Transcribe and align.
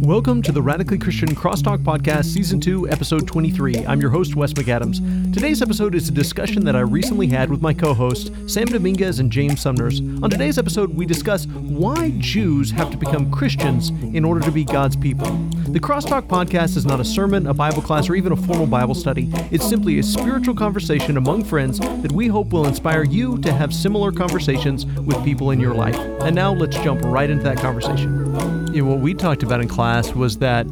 Welcome 0.00 0.42
to 0.42 0.52
the 0.52 0.60
Radically 0.60 0.98
Christian 0.98 1.34
Crosstalk 1.34 1.78
Podcast, 1.78 2.24
Season 2.26 2.58
2, 2.58 2.88
Episode 2.90 3.28
23. 3.28 3.86
I'm 3.86 4.00
your 4.00 4.10
host, 4.10 4.34
Wes 4.34 4.52
McAdams. 4.52 5.32
Today's 5.32 5.62
episode 5.62 5.94
is 5.94 6.08
a 6.08 6.12
discussion 6.12 6.64
that 6.64 6.74
I 6.74 6.80
recently 6.80 7.28
had 7.28 7.48
with 7.48 7.62
my 7.62 7.72
co 7.72 7.94
hosts, 7.94 8.30
Sam 8.52 8.66
Dominguez 8.66 9.20
and 9.20 9.30
James 9.30 9.60
Sumners. 9.60 10.00
On 10.00 10.28
today's 10.28 10.58
episode, 10.58 10.94
we 10.94 11.06
discuss 11.06 11.46
why 11.46 12.10
Jews 12.18 12.70
have 12.72 12.90
to 12.90 12.96
become 12.96 13.30
Christians 13.30 13.90
in 14.14 14.24
order 14.24 14.40
to 14.40 14.50
be 14.50 14.64
God's 14.64 14.96
people. 14.96 15.30
The 15.68 15.80
Crosstalk 15.80 16.26
Podcast 16.26 16.76
is 16.76 16.84
not 16.84 17.00
a 17.00 17.04
sermon, 17.04 17.46
a 17.46 17.54
Bible 17.54 17.82
class, 17.82 18.08
or 18.08 18.16
even 18.16 18.32
a 18.32 18.36
formal 18.36 18.66
Bible 18.66 18.94
study. 18.94 19.30
It's 19.50 19.68
simply 19.68 20.00
a 20.00 20.02
spiritual 20.02 20.56
conversation 20.56 21.18
among 21.18 21.44
friends 21.44 21.78
that 21.78 22.12
we 22.12 22.26
hope 22.26 22.52
will 22.52 22.66
inspire 22.66 23.04
you 23.04 23.38
to 23.38 23.52
have 23.52 23.72
similar 23.72 24.10
conversations 24.12 24.86
with 24.86 25.22
people 25.24 25.52
in 25.52 25.60
your 25.60 25.74
life. 25.74 25.96
And 26.22 26.34
now 26.34 26.52
let's 26.52 26.76
jump 26.78 27.02
right 27.02 27.30
into 27.30 27.44
that 27.44 27.58
conversation. 27.58 28.63
You 28.74 28.82
know, 28.82 28.90
what 28.90 28.98
we 28.98 29.14
talked 29.14 29.44
about 29.44 29.60
in 29.60 29.68
class 29.68 30.12
was 30.14 30.38
that 30.38 30.66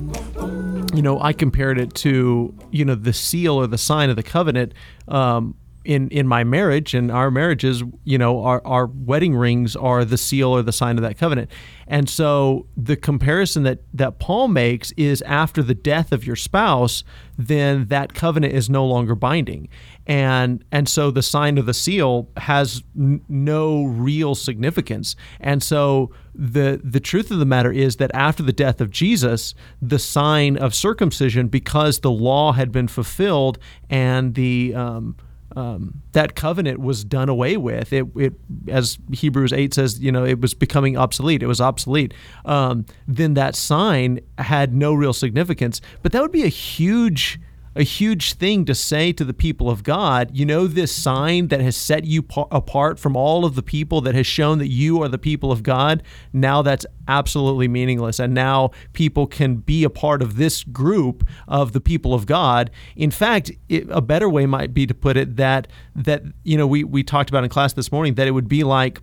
you 0.93 1.03
know 1.03 1.21
I 1.21 1.33
compared 1.33 1.79
it 1.79 1.95
to 1.95 2.53
you 2.73 2.85
know 2.85 2.97
the 2.97 3.13
seal 3.13 3.55
or 3.55 3.69
the 3.69 3.79
sign 3.79 4.11
of 4.11 4.17
the 4.17 4.25
covenant 4.25 4.75
um, 5.07 5.55
in 5.85 6.09
in 6.11 6.27
my 6.27 6.45
marriage 6.45 6.95
and 6.95 7.11
our 7.11 7.31
marriages 7.31 7.83
you 8.05 8.19
know 8.19 8.43
our 8.43 8.65
our 8.67 8.87
wedding 8.87 9.35
rings 9.35 9.75
are 9.75 10.05
the 10.05 10.19
seal 10.19 10.51
or 10.51 10.63
the 10.63 10.73
sign 10.73 10.99
of 10.99 11.03
that 11.03 11.19
covenant. 11.19 11.51
And 11.87 12.09
so 12.09 12.67
the 12.77 12.97
comparison 12.97 13.65
that 13.65 13.81
that 13.95 14.19
Paul 14.19 14.49
makes 14.49 14.93
is 14.93 15.23
after 15.23 15.63
the 15.63 15.75
death 15.75 16.13
of 16.13 16.27
your 16.27 16.37
spouse 16.37 17.05
then 17.39 17.87
that 17.87 18.15
covenant 18.15 18.53
is 18.53 18.69
no 18.69 18.85
longer 18.85 19.15
binding. 19.15 19.69
And 20.07 20.65
and 20.71 20.89
so 20.89 21.11
the 21.11 21.23
sign 21.23 21.59
of 21.59 21.67
the 21.67 21.75
seal 21.75 22.29
has 22.37 22.83
n- 22.99 23.23
no 23.29 23.85
real 23.85 24.35
significance. 24.35 25.17
And 25.41 25.63
so 25.63 26.11
the 26.35 26.81
the 26.83 27.01
truth 27.01 27.31
of 27.31 27.39
the 27.39 27.45
matter 27.45 27.73
is 27.73 27.97
that 27.97 28.11
after 28.15 28.43
the 28.43 28.53
death 28.53 28.81
of 28.81 28.91
Jesus 28.91 29.55
the 29.81 29.99
sign 29.99 30.57
of 30.57 30.75
circumcision 30.75 31.49
because 31.49 32.01
the 32.01 32.11
law 32.11 32.53
had 32.53 32.73
been 32.73 32.89
fulfilled 32.89 33.59
and 33.91 34.35
the 34.35 34.75
um, 34.75 35.17
um, 35.57 36.03
that 36.13 36.35
covenant 36.35 36.81
was 36.81 37.05
done 37.05 37.29
away 37.29 37.57
with. 37.57 37.93
It, 37.93 38.07
it, 38.17 38.35
as 38.69 38.99
Hebrews 39.13 39.53
eight 39.53 39.75
says, 39.75 40.01
you 40.01 40.13
know, 40.13 40.25
it 40.25 40.41
was 40.41 40.55
becoming 40.55 40.97
obsolete. 40.97 41.43
It 41.43 41.47
was 41.47 41.61
obsolete. 41.61 42.15
Um, 42.45 42.87
then 43.07 43.35
that 43.35 43.55
sign 43.55 44.21
had 44.39 44.75
no 44.75 44.95
real 44.95 45.13
significance. 45.13 45.81
But 46.03 46.13
that 46.13 46.23
would 46.23 46.33
be 46.33 46.45
a 46.45 46.49
huge 46.49 47.41
a 47.75 47.83
huge 47.83 48.35
thing 48.35 48.65
to 48.67 48.75
say 48.75 49.13
to 49.13 49.25
the 49.25 49.33
people 49.33 49.71
of 49.71 49.83
God. 49.83 50.31
You 50.33 50.45
know, 50.45 50.67
this 50.67 50.95
sign 50.95 51.49
that 51.49 51.61
has 51.61 51.77
set 51.77 52.05
you 52.05 52.23
pa- 52.23 52.49
apart 52.51 52.99
from 52.99 53.17
all 53.17 53.45
of 53.45 53.55
the 53.55 53.63
people 53.63 54.01
that 54.03 54.15
has 54.15 54.27
shown 54.27 54.59
that 54.59 54.69
you 54.69 55.03
are 55.03 55.09
the 55.09 55.19
people 55.19 55.51
of 55.51 55.63
God. 55.63 56.03
Now 56.33 56.61
that's 56.63 56.85
absolutely 57.09 57.69
meaningless. 57.69 58.19
And 58.19 58.35
now 58.35 58.71
people 58.93 59.27
can 59.27 59.57
be 59.57 59.85
a 59.85 59.91
part 59.91 60.23
of 60.23 60.37
this 60.37 60.65
group 60.65 61.27
of 61.49 61.73
the 61.73 61.81
people 61.81 62.13
of 62.13 62.27
God. 62.27 62.71
In 62.95 63.11
fact, 63.11 63.51
it, 63.69 63.87
a 63.89 64.03
better 64.03 64.29
way 64.29 64.45
might 64.47 64.75
be 64.75 64.87
to 64.87 64.95
put 64.95 65.17
it 65.17 65.37
that, 65.37 65.67
that, 65.97 66.23
you 66.45 66.59
know, 66.59 66.67
we, 66.67 66.85
we 66.85 67.03
talked 67.03 67.31
about 67.31 67.45
in 67.45 67.51
class 67.51 67.73
this 67.73 67.91
morning 67.91 68.15
that 68.15 68.29
it 68.29 68.33
would 68.33 68.49
be 68.49 68.65
like, 68.65 69.01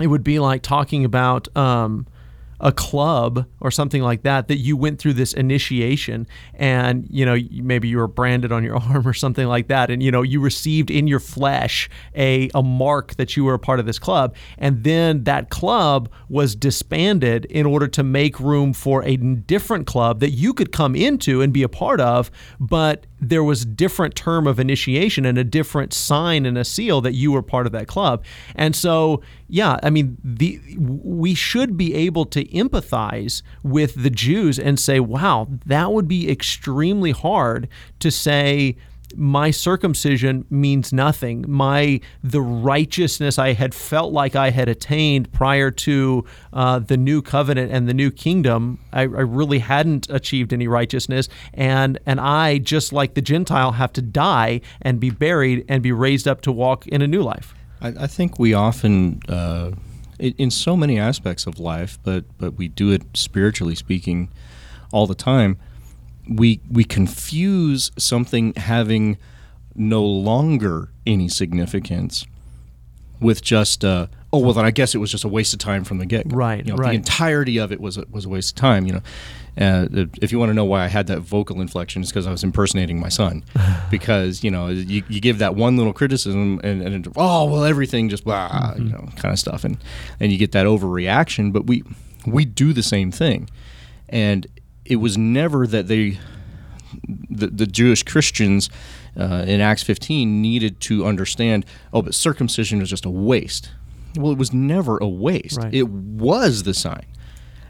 it 0.00 0.06
would 0.06 0.24
be 0.24 0.38
like 0.38 0.62
talking 0.62 1.04
about, 1.04 1.54
um, 1.56 2.06
a 2.62 2.72
club 2.72 3.44
or 3.60 3.70
something 3.70 4.02
like 4.02 4.22
that 4.22 4.48
that 4.48 4.58
you 4.58 4.76
went 4.76 4.98
through 4.98 5.12
this 5.12 5.32
initiation 5.34 6.26
and 6.54 7.06
you 7.10 7.26
know 7.26 7.36
maybe 7.62 7.88
you 7.88 7.98
were 7.98 8.08
branded 8.08 8.52
on 8.52 8.62
your 8.62 8.76
arm 8.82 9.06
or 9.06 9.12
something 9.12 9.46
like 9.46 9.68
that. 9.68 9.90
And 9.90 10.02
you 10.02 10.10
know 10.10 10.22
you 10.22 10.40
received 10.40 10.90
in 10.90 11.06
your 11.06 11.20
flesh 11.20 11.90
a, 12.14 12.48
a 12.54 12.62
mark 12.62 13.16
that 13.16 13.36
you 13.36 13.44
were 13.44 13.54
a 13.54 13.58
part 13.58 13.80
of 13.80 13.86
this 13.86 13.98
club. 13.98 14.34
And 14.58 14.84
then 14.84 15.24
that 15.24 15.50
club 15.50 16.08
was 16.28 16.54
disbanded 16.54 17.44
in 17.46 17.66
order 17.66 17.88
to 17.88 18.02
make 18.02 18.38
room 18.40 18.72
for 18.72 19.04
a 19.04 19.16
different 19.16 19.86
club 19.86 20.20
that 20.20 20.30
you 20.30 20.54
could 20.54 20.72
come 20.72 20.94
into 20.94 21.40
and 21.42 21.52
be 21.52 21.62
a 21.62 21.68
part 21.68 22.00
of 22.00 22.30
but 22.60 23.06
there 23.22 23.44
was 23.44 23.64
different 23.64 24.14
term 24.14 24.46
of 24.46 24.58
initiation 24.58 25.24
and 25.24 25.38
a 25.38 25.44
different 25.44 25.92
sign 25.94 26.44
and 26.44 26.58
a 26.58 26.64
seal 26.64 27.00
that 27.00 27.14
you 27.14 27.30
were 27.32 27.42
part 27.42 27.66
of 27.66 27.72
that 27.72 27.86
club. 27.86 28.24
And 28.56 28.74
so 28.74 29.22
yeah 29.48 29.78
i 29.82 29.90
mean 29.90 30.16
the 30.24 30.58
we 30.78 31.34
should 31.34 31.76
be 31.76 31.94
able 31.94 32.24
to 32.24 32.42
empathize 32.46 33.42
with 33.62 34.02
the 34.02 34.08
Jews 34.10 34.58
and 34.58 34.80
say, 34.80 34.98
wow, 34.98 35.46
that 35.66 35.92
would 35.92 36.08
be 36.08 36.30
extremely 36.30 37.10
hard 37.10 37.68
to 38.00 38.10
say 38.10 38.76
my 39.16 39.50
circumcision 39.50 40.44
means 40.50 40.92
nothing 40.92 41.44
my 41.48 42.00
the 42.22 42.40
righteousness 42.40 43.38
i 43.38 43.52
had 43.52 43.74
felt 43.74 44.12
like 44.12 44.36
i 44.36 44.50
had 44.50 44.68
attained 44.68 45.30
prior 45.32 45.70
to 45.70 46.24
uh, 46.52 46.78
the 46.78 46.96
new 46.96 47.22
covenant 47.22 47.72
and 47.72 47.88
the 47.88 47.94
new 47.94 48.10
kingdom 48.10 48.78
I, 48.92 49.02
I, 49.02 49.04
really 49.04 49.60
hadn't 49.60 50.08
achieved 50.10 50.52
any 50.52 50.68
righteousness 50.68 51.28
and 51.54 51.98
and 52.06 52.20
i 52.20 52.58
just 52.58 52.92
like 52.92 53.14
the 53.14 53.22
gentile 53.22 53.72
have 53.72 53.92
to 53.94 54.02
die 54.02 54.60
and 54.80 55.00
be 55.00 55.10
buried 55.10 55.64
and 55.68 55.82
be 55.82 55.92
raised 55.92 56.28
up 56.28 56.42
to 56.42 56.52
walk 56.52 56.86
in 56.86 57.02
a 57.02 57.06
new 57.06 57.22
life 57.22 57.54
i, 57.80 57.88
I 57.88 58.06
think 58.06 58.38
we 58.38 58.54
often 58.54 59.20
uh 59.28 59.72
in 60.22 60.50
so 60.50 60.76
many 60.76 60.98
aspects 60.98 61.46
of 61.46 61.58
life, 61.58 61.98
but 62.02 62.24
but 62.38 62.54
we 62.54 62.68
do 62.68 62.90
it 62.90 63.02
spiritually 63.14 63.74
speaking 63.74 64.30
all 64.92 65.06
the 65.06 65.14
time. 65.14 65.58
We 66.28 66.60
we 66.70 66.84
confuse 66.84 67.90
something 67.98 68.54
having 68.56 69.18
no 69.74 70.04
longer 70.04 70.90
any 71.06 71.28
significance 71.28 72.26
with 73.20 73.42
just 73.42 73.84
uh, 73.84 74.06
oh 74.32 74.38
well 74.38 74.52
then 74.52 74.64
I 74.64 74.70
guess 74.70 74.94
it 74.94 74.98
was 74.98 75.10
just 75.10 75.24
a 75.24 75.28
waste 75.28 75.52
of 75.52 75.58
time 75.58 75.84
from 75.84 75.98
the 75.98 76.06
get 76.06 76.32
right 76.32 76.64
you 76.64 76.72
know 76.72 76.76
right. 76.76 76.90
the 76.90 76.94
entirety 76.94 77.58
of 77.58 77.72
it 77.72 77.80
was 77.80 77.96
a, 77.96 78.04
was 78.10 78.24
a 78.24 78.28
waste 78.28 78.50
of 78.50 78.56
time 78.56 78.86
you 78.86 78.92
know 78.92 79.02
uh, 79.60 79.86
if 80.22 80.32
you 80.32 80.38
want 80.38 80.48
to 80.48 80.54
know 80.54 80.64
why 80.64 80.82
I 80.82 80.88
had 80.88 81.08
that 81.08 81.20
vocal 81.20 81.60
inflection, 81.60 82.00
it's 82.00 82.10
because 82.10 82.26
I 82.26 82.30
was 82.30 82.42
impersonating 82.42 82.98
my 82.98 83.10
son. 83.10 83.44
because 83.90 84.42
you 84.42 84.50
know, 84.50 84.68
you, 84.68 85.02
you 85.08 85.20
give 85.20 85.38
that 85.38 85.54
one 85.54 85.76
little 85.76 85.92
criticism, 85.92 86.58
and, 86.64 86.80
and 86.80 87.06
it, 87.06 87.12
oh 87.16 87.44
well, 87.44 87.64
everything 87.64 88.08
just 88.08 88.24
blah, 88.24 88.48
mm-hmm. 88.48 88.86
you 88.86 88.92
know, 88.92 89.08
kind 89.16 89.32
of 89.32 89.38
stuff, 89.38 89.64
and 89.64 89.76
and 90.20 90.32
you 90.32 90.38
get 90.38 90.52
that 90.52 90.66
overreaction. 90.66 91.52
But 91.52 91.66
we 91.66 91.82
we 92.26 92.46
do 92.46 92.72
the 92.72 92.82
same 92.82 93.12
thing, 93.12 93.50
and 94.08 94.46
it 94.92 94.96
was 94.96 95.18
never 95.18 95.66
that 95.66 95.88
they, 95.88 96.18
the, 97.28 97.48
the 97.48 97.66
Jewish 97.66 98.02
Christians. 98.02 98.70
Uh, 99.14 99.44
in 99.46 99.60
Acts 99.60 99.82
15, 99.82 100.40
needed 100.40 100.80
to 100.80 101.04
understand, 101.04 101.66
oh, 101.92 102.00
but 102.00 102.14
circumcision 102.14 102.78
was 102.78 102.88
just 102.88 103.04
a 103.04 103.10
waste. 103.10 103.70
Well, 104.16 104.32
it 104.32 104.38
was 104.38 104.54
never 104.54 104.96
a 104.96 105.06
waste. 105.06 105.58
Right. 105.58 105.74
It 105.74 105.86
was 105.86 106.62
the 106.62 106.72
sign 106.72 107.04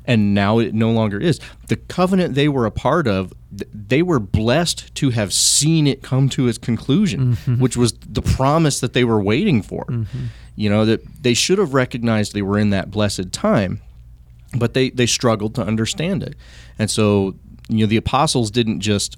and 0.04 0.34
now 0.34 0.58
it 0.58 0.74
no 0.74 0.90
longer 0.90 1.18
is. 1.18 1.40
The 1.68 1.76
covenant 1.76 2.34
they 2.34 2.48
were 2.48 2.66
a 2.66 2.70
part 2.70 3.06
of, 3.06 3.32
they 3.50 4.02
were 4.02 4.18
blessed 4.18 4.94
to 4.96 5.10
have 5.10 5.32
seen 5.32 5.86
it 5.86 6.02
come 6.02 6.28
to 6.30 6.48
its 6.48 6.58
conclusion, 6.58 7.36
mm-hmm. 7.36 7.60
which 7.60 7.76
was 7.76 7.92
the 7.92 8.22
promise 8.22 8.80
that 8.80 8.92
they 8.92 9.04
were 9.04 9.20
waiting 9.20 9.62
for. 9.62 9.84
Mm-hmm. 9.86 10.26
You 10.54 10.68
know, 10.68 10.84
that 10.84 11.22
they 11.22 11.34
should 11.34 11.58
have 11.58 11.72
recognized 11.72 12.34
they 12.34 12.42
were 12.42 12.58
in 12.58 12.70
that 12.70 12.90
blessed 12.90 13.32
time, 13.32 13.80
but 14.56 14.74
they, 14.74 14.90
they 14.90 15.06
struggled 15.06 15.54
to 15.56 15.62
understand 15.62 16.22
it. 16.22 16.36
And 16.78 16.90
so, 16.90 17.34
you 17.68 17.80
know, 17.80 17.86
the 17.86 17.96
apostles 17.96 18.50
didn't 18.50 18.80
just 18.80 19.16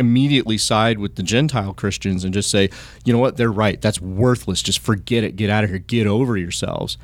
immediately 0.00 0.58
side 0.58 0.98
with 0.98 1.16
the 1.16 1.22
Gentile 1.22 1.74
Christians 1.74 2.24
and 2.24 2.34
just 2.34 2.50
say, 2.50 2.70
you 3.04 3.12
know 3.12 3.18
what, 3.18 3.36
they're 3.36 3.52
right. 3.52 3.80
That's 3.80 4.00
worthless. 4.00 4.62
Just 4.62 4.80
forget 4.80 5.24
it. 5.24 5.36
Get 5.36 5.50
out 5.50 5.64
of 5.64 5.70
here. 5.70 5.78
Get 5.78 6.06
over 6.06 6.36
yourselves. 6.36 6.98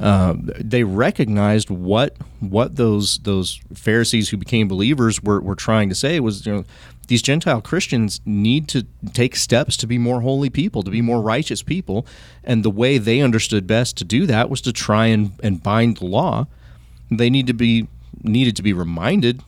Um, 0.00 0.50
they 0.58 0.84
recognized 0.84 1.70
what 1.70 2.16
what 2.40 2.76
those 2.76 3.18
those 3.18 3.60
Pharisees 3.74 4.28
who 4.28 4.36
became 4.36 4.68
believers 4.68 5.22
were, 5.22 5.40
were 5.40 5.56
trying 5.56 5.88
to 5.88 5.94
say 5.94 6.20
was 6.20 6.46
you 6.46 6.52
know 6.52 6.64
these 7.08 7.22
Gentile 7.22 7.60
Christians 7.60 8.20
need 8.24 8.68
to 8.68 8.86
take 9.12 9.34
steps 9.34 9.76
to 9.78 9.86
be 9.86 9.98
more 9.98 10.20
holy 10.20 10.50
people, 10.50 10.82
to 10.82 10.90
be 10.90 11.00
more 11.00 11.22
righteous 11.22 11.62
people, 11.62 12.06
and 12.44 12.62
the 12.62 12.70
way 12.70 12.98
they 12.98 13.20
understood 13.20 13.66
best 13.66 13.96
to 13.96 14.04
do 14.04 14.26
that 14.26 14.50
was 14.50 14.60
to 14.60 14.72
try 14.72 15.06
and, 15.06 15.32
and 15.42 15.62
bind 15.62 15.96
the 15.96 16.06
law. 16.06 16.46
They 17.10 17.30
need 17.30 17.46
to 17.46 17.54
be 17.54 17.88
needed 18.22 18.56
to 18.56 18.62
be 18.62 18.72
reminded 18.72 19.42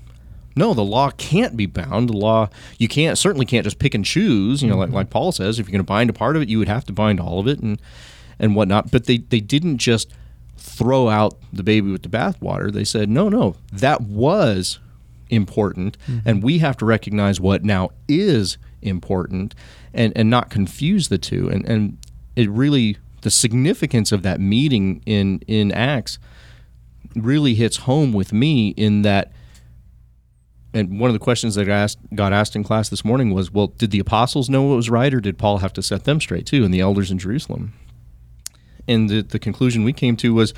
no, 0.56 0.74
the 0.74 0.84
law 0.84 1.10
can't 1.12 1.56
be 1.56 1.66
bound. 1.66 2.08
The 2.08 2.16
law, 2.16 2.48
you 2.78 2.88
can't 2.88 3.16
certainly 3.16 3.46
can't 3.46 3.64
just 3.64 3.78
pick 3.78 3.94
and 3.94 4.04
choose. 4.04 4.62
You 4.62 4.68
know, 4.68 4.76
like, 4.76 4.88
mm-hmm. 4.88 4.96
like 4.96 5.10
Paul 5.10 5.32
says, 5.32 5.58
if 5.58 5.66
you're 5.66 5.72
going 5.72 5.78
to 5.78 5.84
bind 5.84 6.10
a 6.10 6.12
part 6.12 6.36
of 6.36 6.42
it, 6.42 6.48
you 6.48 6.58
would 6.58 6.68
have 6.68 6.84
to 6.86 6.92
bind 6.92 7.20
all 7.20 7.38
of 7.38 7.46
it 7.46 7.60
and 7.60 7.80
and 8.38 8.56
whatnot. 8.56 8.90
But 8.90 9.06
they 9.06 9.18
they 9.18 9.40
didn't 9.40 9.78
just 9.78 10.12
throw 10.60 11.08
out 11.08 11.34
the 11.52 11.62
baby 11.62 11.90
with 11.90 12.02
the 12.02 12.08
bathwater. 12.08 12.72
They 12.72 12.84
said, 12.84 13.08
no, 13.08 13.28
no, 13.28 13.56
that 13.72 14.02
was 14.02 14.78
important, 15.28 15.96
mm-hmm. 16.06 16.28
and 16.28 16.42
we 16.42 16.58
have 16.58 16.76
to 16.78 16.84
recognize 16.84 17.40
what 17.40 17.64
now 17.64 17.90
is 18.08 18.58
important, 18.82 19.54
and 19.94 20.12
and 20.16 20.28
not 20.28 20.50
confuse 20.50 21.08
the 21.08 21.18
two. 21.18 21.48
And 21.48 21.66
and 21.66 21.98
it 22.36 22.50
really 22.50 22.98
the 23.22 23.30
significance 23.30 24.12
of 24.12 24.22
that 24.22 24.40
meeting 24.40 25.02
in 25.06 25.40
in 25.46 25.72
Acts 25.72 26.18
really 27.14 27.54
hits 27.54 27.78
home 27.78 28.12
with 28.12 28.32
me 28.32 28.68
in 28.70 29.02
that. 29.02 29.32
And 30.72 31.00
one 31.00 31.10
of 31.10 31.14
the 31.14 31.18
questions 31.18 31.56
that 31.56 31.68
I 31.68 31.72
asked, 31.72 31.98
got 32.14 32.32
asked 32.32 32.54
in 32.54 32.62
class 32.62 32.88
this 32.88 33.04
morning 33.04 33.34
was, 33.34 33.50
well, 33.50 33.66
did 33.66 33.90
the 33.90 33.98
apostles 33.98 34.48
know 34.48 34.62
what 34.62 34.76
was 34.76 34.88
right, 34.88 35.12
or 35.12 35.20
did 35.20 35.36
Paul 35.36 35.58
have 35.58 35.72
to 35.72 35.82
set 35.82 36.04
them 36.04 36.20
straight 36.20 36.46
too, 36.46 36.64
and 36.64 36.72
the 36.72 36.78
elders 36.78 37.10
in 37.10 37.18
Jerusalem? 37.18 37.72
And 38.90 39.08
the, 39.08 39.22
the 39.22 39.38
conclusion 39.38 39.84
we 39.84 39.92
came 39.92 40.16
to 40.16 40.34
was 40.34 40.52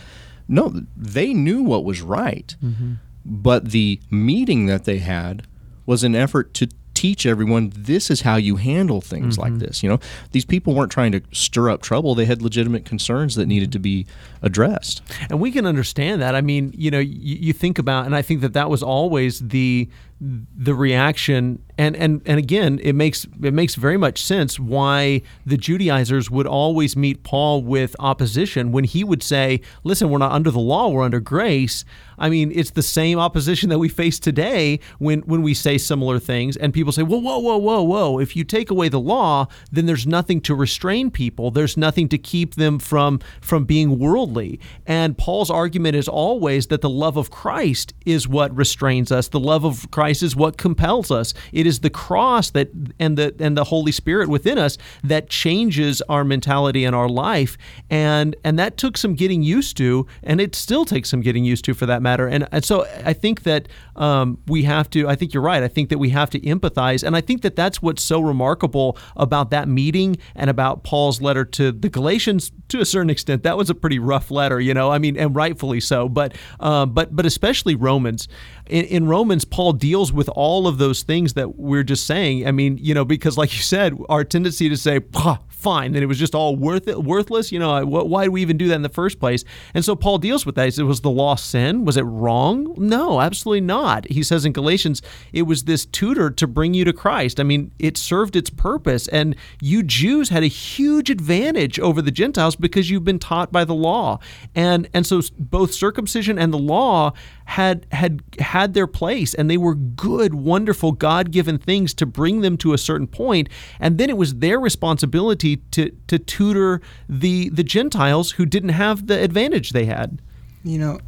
no, 0.49 0.73
they 0.97 1.33
knew 1.33 1.63
what 1.63 1.85
was 1.85 2.01
right. 2.03 2.57
Mm-hmm. 2.63 2.95
but 3.25 3.71
the 3.71 4.01
meeting 4.11 4.67
that 4.67 4.85
they 4.85 4.99
had 4.99 5.47
was 5.87 6.03
an 6.05 6.15
effort 6.15 6.53
to 6.55 6.69
teach 6.95 7.27
everyone 7.27 7.73
this 7.75 8.11
is 8.11 8.21
how 8.21 8.37
you 8.37 8.57
handle 8.57 9.01
things 9.01 9.39
like 9.39 9.59
this. 9.59 9.83
You 9.83 9.89
know, 9.89 9.99
these 10.33 10.45
people 10.45 10.75
weren't 10.75 10.93
trying 10.93 11.13
to 11.13 11.23
stir 11.33 11.71
up 11.71 11.83
trouble; 11.83 12.15
they 12.15 12.27
had 12.27 12.43
legitimate 12.43 12.85
concerns 12.85 13.35
that 13.35 13.47
needed 13.47 13.73
to 13.73 13.79
be 13.79 14.07
addressed. 14.43 15.03
And 15.31 15.41
we 15.41 15.51
can 15.51 15.67
understand 15.67 16.21
that. 16.23 16.35
I 16.35 16.41
mean, 16.41 16.73
you 16.77 16.91
know, 16.91 16.99
you, 17.01 17.37
you 17.47 17.53
think 17.53 17.79
about, 17.79 18.07
and 18.07 18.15
I 18.15 18.23
think 18.23 18.41
that 18.43 18.53
that 18.53 18.71
was 18.71 18.83
always 18.83 19.41
the 19.41 19.89
the 20.21 20.75
reaction 20.75 21.63
and 21.79 21.97
and 21.97 22.23
and 22.27 22.39
again 22.39 22.79
it 22.83 22.95
makes 22.95 23.27
it 23.43 23.55
makes 23.55 23.75
very 23.75 23.97
much 23.97 24.23
sense 24.23 24.59
why 24.59 25.23
the 25.47 25.57
Judaizers 25.57 26.31
would 26.31 26.47
always 26.47 26.97
meet 26.97 27.23
Paul 27.23 27.63
with 27.63 27.97
opposition 27.99 28.73
when 28.73 28.85
he 28.85 29.05
would 29.05 29.23
say 29.23 29.61
listen 29.85 30.11
we're 30.11 30.19
not 30.19 30.33
under 30.33 30.51
the 30.51 30.61
law 30.61 30.89
we're 30.89 31.03
under 31.03 31.21
grace. 31.21 31.85
I 32.19 32.29
mean 32.29 32.53
it's 32.55 32.71
the 32.71 32.83
same 32.83 33.19
opposition 33.19 33.69
that 33.71 33.79
we 33.79 33.89
face 33.89 34.19
today 34.19 34.81
when 34.99 35.21
when 35.21 35.43
we 35.43 35.55
say 35.55 35.79
similar 35.79 36.19
things 36.19 36.57
and 36.57 36.75
people 36.75 36.93
say 36.93 37.03
whoa 37.03 37.19
whoa 37.19 37.39
whoa 37.39 37.57
whoa 37.57 37.83
whoa. 37.83 38.19
If 38.19 38.37
you 38.37 38.45
take 38.45 38.71
away 38.71 38.89
the 38.89 39.01
law 39.01 39.47
then 39.71 39.87
there's 39.87 40.07
nothing 40.07 40.41
to 40.43 40.55
restrain 40.55 41.11
people. 41.11 41.51
There's 41.51 41.77
nothing 41.77 42.09
to 42.11 42.19
keep 42.19 42.55
them 42.57 42.79
from 42.79 43.21
from 43.41 43.65
being 43.65 43.99
worldly. 43.99 44.61
And 44.87 45.17
Paul's 45.17 45.51
argument 45.51 45.97
is 45.97 46.09
always 46.09 46.67
that 46.67 46.83
the 46.83 46.91
love 46.91 47.17
of 47.17 47.31
Christ 47.31 47.95
is 48.05 48.29
what 48.29 48.55
restrains 48.55 49.11
us. 49.11 49.29
The 49.29 49.41
love 49.41 49.65
of 49.65 49.91
Christ 49.91 50.23
is 50.23 50.37
what 50.37 50.57
compels 50.57 51.11
us. 51.11 51.35
It 51.53 51.67
is 51.67 51.72
the 51.81 51.91
cross 51.91 52.51
that 52.51 52.71
and 52.99 53.17
the 53.17 53.35
and 53.39 53.57
the 53.57 53.65
Holy 53.65 53.93
Spirit 53.93 54.29
within 54.29 54.59
us 54.59 54.79
that 55.05 55.29
changes 55.29 56.03
our 56.09 56.25
mentality 56.25 56.85
and 56.85 56.95
our 56.95 57.09
life. 57.09 57.57
And 57.91 58.37
and 58.45 58.59
that 58.59 58.77
took 58.77 58.97
some 58.97 59.15
getting 59.15 59.43
used 59.43 59.77
to, 59.79 60.07
and 60.23 60.41
it 60.41 60.55
still 60.55 60.85
takes 60.85 61.11
some 61.11 61.21
getting 61.21 61.45
used 61.45 61.65
to 61.67 61.75
for 61.75 61.87
that 61.87 62.03
matter. 62.03 62.27
And, 62.27 62.49
and 62.53 62.65
so 62.65 62.87
I 63.05 63.13
think 63.13 63.43
that 63.45 63.69
um, 63.97 64.39
we 64.47 64.63
have 64.65 64.89
to. 64.91 65.09
I 65.09 65.17
think 65.17 65.35
you're 65.35 65.43
right. 65.43 65.63
I 65.63 65.69
think 65.69 65.89
that 65.91 65.99
we 65.99 66.11
have 66.11 66.31
to 66.31 66.41
empathize, 66.41 67.03
and 67.03 67.17
I 67.17 67.21
think 67.21 67.43
that 67.43 67.57
that's 67.57 67.83
what's 67.83 68.03
so 68.03 68.21
remarkable 68.21 68.97
about 69.17 69.51
that 69.51 69.69
meeting 69.69 70.17
and 70.35 70.49
about 70.51 70.85
Paul's 70.85 71.21
letter 71.21 71.45
to 71.45 71.73
the 71.73 71.89
Galatians 71.89 72.53
to 72.69 72.81
a 72.81 72.85
certain 72.85 73.11
extent. 73.11 73.43
That 73.43 73.57
was 73.57 73.71
a 73.71 73.75
pretty 73.75 73.99
rough 73.99 74.31
letter, 74.31 74.61
you 74.61 74.75
know. 74.75 74.91
I 74.91 74.99
mean, 74.99 75.17
and 75.17 75.35
rightfully 75.35 75.81
so. 75.81 76.09
But 76.09 76.35
uh, 76.61 76.87
but 76.87 77.15
but 77.15 77.27
especially 77.27 77.75
Romans. 77.75 78.29
In, 78.67 78.85
in 78.87 79.07
Romans, 79.07 79.45
Paul 79.45 79.73
deals 79.73 80.13
with 80.13 80.29
all 80.31 80.67
of 80.67 80.79
those 80.79 81.03
things 81.03 81.35
that 81.35 81.52
we're 81.57 81.83
just 81.83 82.07
saying. 82.07 82.47
I 82.47 82.53
mean, 82.53 82.79
you 82.79 82.95
know, 82.95 83.05
because 83.05 83.37
like 83.39 83.53
you 83.53 83.63
said, 83.63 83.97
our 84.09 84.25
tendency 84.25 84.69
to 84.69 84.77
say, 84.77 85.01
fine, 85.49 85.93
then 85.93 86.03
it 86.03 86.07
was 86.07 86.19
just 86.19 86.35
all 86.35 86.57
worth 86.57 86.89
it, 86.89 87.05
worthless. 87.05 87.53
You 87.53 87.61
know, 87.61 87.85
why 87.87 88.25
do 88.25 88.33
we 88.33 88.43
even 88.43 88.59
do 88.59 88.69
that 88.69 88.75
in 88.75 88.83
the 88.83 88.89
first 88.89 89.21
place? 89.21 89.45
And 89.75 89.85
so 89.85 89.95
Paul 89.95 90.19
deals 90.19 90.45
with 90.45 90.57
that. 90.57 90.65
He 90.65 90.71
said, 90.73 90.85
was 90.87 91.03
the 91.03 91.11
law 91.11 91.37
sin? 91.37 91.85
Was 91.85 91.97
it 91.97 92.03
wrong? 92.03 92.75
No, 92.77 93.21
absolutely 93.21 93.61
not. 93.61 94.07
He 94.11 94.23
says 94.23 94.45
in 94.45 94.53
Galatians, 94.53 95.03
it 95.33 95.43
was 95.43 95.65
this 95.65 95.87
tutor 95.87 96.31
to 96.31 96.47
bring 96.47 96.75
you 96.75 96.85
to 96.85 96.93
Christ. 96.93 97.39
I 97.39 97.45
mean, 97.45 97.71
it 97.79 97.97
served 97.97 98.35
its 98.35 98.51
purpose. 98.51 99.07
And 99.09 99.37
you 99.61 99.83
Jews 99.83 100.31
had 100.31 100.43
a 100.43 100.49
huge 100.49 101.11
advantage 101.11 101.79
over 101.79 102.03
the 102.03 102.11
Gentiles 102.11 102.57
because 102.57 102.91
you've 102.91 103.05
been 103.05 103.19
taught 103.21 103.53
by 103.53 103.65
the 103.65 103.75
law. 103.75 104.19
And 104.55 104.89
and 104.93 105.07
so 105.07 105.21
both 105.39 105.73
circumcision 105.73 106.39
and 106.39 106.53
the 106.53 106.59
law 106.59 107.13
had 107.47 107.87
had 107.93 108.23
had 108.39 108.75
their 108.75 108.87
place 108.87 109.35
and 109.35 109.51
they 109.51 109.57
were 109.57 109.75
good 109.75 110.35
wonderful 110.35 110.93
god-given 110.93 111.59
things 111.59 111.93
to 111.95 112.07
bring 112.07 112.41
them 112.41 112.57
to 112.57 112.73
a 112.73 112.79
certain 112.79 113.07
point 113.07 113.49
and 113.81 113.99
then 113.99 114.09
it 114.09 114.17
was 114.17 114.37
their 114.37 114.59
responsibility 114.59 115.57
to 115.71 115.91
to 116.07 116.19
tutor 116.19 116.81
the 117.09 117.49
the 117.51 117.65
gentiles 117.65 118.33
who 118.33 118.47
didn't 118.47 118.71
have 118.71 119.07
the 119.07 119.23
advantage 119.23 119.71
they 119.71 119.85
had. 119.85 120.21
You 120.65 120.79
know 120.79 121.01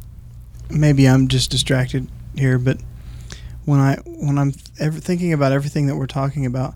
maybe 0.69 1.07
i'm 1.07 1.27
just 1.27 1.51
distracted 1.51 2.07
here 2.35 2.57
but 2.57 2.77
when 3.65 3.79
i 3.79 3.95
when 4.05 4.37
i'm 4.37 4.53
ever 4.79 4.99
thinking 4.99 5.31
about 5.31 5.51
everything 5.51 5.87
that 5.87 5.95
we're 5.95 6.07
talking 6.07 6.45
about 6.45 6.75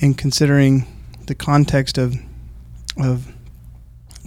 and 0.00 0.16
considering 0.16 0.86
the 1.26 1.34
context 1.34 1.98
of 1.98 2.14
of 2.98 3.32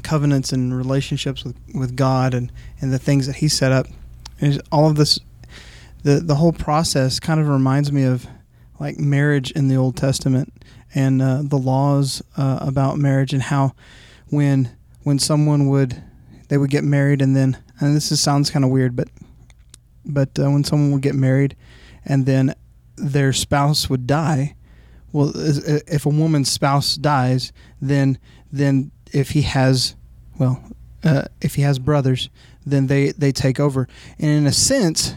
covenants 0.06 0.54
and 0.54 0.76
relationships 0.78 1.44
with, 1.44 1.58
with 1.74 1.96
God 1.96 2.34
and, 2.34 2.52
and 2.80 2.94
the 2.94 3.00
things 3.00 3.26
that 3.28 3.38
he 3.38 3.48
set 3.48 3.72
up 3.72 3.88
and 4.42 4.62
all 4.72 4.90
of 4.90 4.96
this, 4.96 5.20
the 6.04 6.20
the 6.20 6.36
whole 6.36 6.54
process 6.54 7.20
kind 7.20 7.40
of 7.40 7.48
reminds 7.48 7.92
me 7.92 8.04
of 8.04 8.28
like 8.80 8.98
marriage 8.98 9.52
in 9.52 9.68
the 9.68 9.76
Old 9.76 9.96
Testament 9.96 10.54
and 10.94 11.22
uh, 11.22 11.42
the 11.44 11.58
laws 11.58 12.24
uh, 12.38 12.60
about 12.62 12.98
marriage 12.98 13.34
and 13.34 13.44
how 13.44 13.74
when 14.30 14.76
when 15.04 15.20
someone 15.20 15.68
would 15.68 16.02
they 16.50 16.58
would 16.58 16.70
get 16.70 16.84
married 16.84 17.22
and 17.22 17.36
then 17.36 17.58
and 17.80 17.96
this 17.96 18.12
is, 18.12 18.22
sounds 18.22 18.50
kind 18.50 18.66
of 18.66 18.72
weird 18.72 18.96
but 18.96 19.10
but 20.06 20.38
uh, 20.40 20.50
when 20.50 20.64
someone 20.64 20.92
would 20.92 21.02
get 21.02 21.16
married 21.16 21.56
and 22.06 22.26
then 22.26 22.54
their 22.98 23.34
spouse 23.34 23.90
would 23.90 24.08
die 24.08 24.56
well 25.12 25.32
if 25.36 26.06
a 26.06 26.10
woman's 26.10 26.50
spouse 26.50 26.96
dies 26.96 27.52
then 27.82 28.18
then 28.52 28.92
if 29.12 29.32
he 29.32 29.42
has 29.42 29.96
well 30.38 30.64
uh, 31.04 31.24
if 31.42 31.56
he 31.56 31.62
has 31.62 31.78
brothers 31.78 32.30
then 32.66 32.88
they, 32.88 33.12
they 33.12 33.32
take 33.32 33.60
over. 33.60 33.88
And 34.20 34.30
in 34.30 34.48
a 34.48 34.52
sense, 34.52 35.16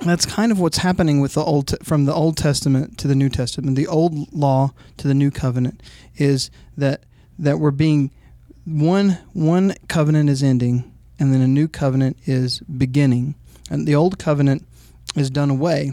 that's 0.00 0.26
kind 0.26 0.52
of 0.52 0.60
what's 0.60 0.78
happening 0.78 1.20
with 1.20 1.34
the 1.34 1.42
old 1.42 1.74
from 1.82 2.04
the 2.04 2.14
Old 2.14 2.36
Testament 2.36 2.98
to 2.98 3.08
the 3.08 3.14
New 3.14 3.28
Testament. 3.28 3.76
The 3.76 3.86
old 3.86 4.32
law 4.32 4.72
to 4.98 5.08
the 5.08 5.14
new 5.14 5.30
covenant 5.30 5.82
is 6.16 6.50
that 6.76 7.04
that 7.38 7.58
we're 7.58 7.70
being 7.70 8.10
one 8.64 9.18
one 9.32 9.74
covenant 9.88 10.28
is 10.28 10.42
ending 10.42 10.92
and 11.18 11.32
then 11.32 11.40
a 11.40 11.46
new 11.46 11.66
covenant 11.66 12.18
is 12.26 12.60
beginning. 12.60 13.34
And 13.70 13.86
the 13.86 13.94
old 13.94 14.18
covenant 14.18 14.66
is 15.16 15.30
done 15.30 15.50
away. 15.50 15.92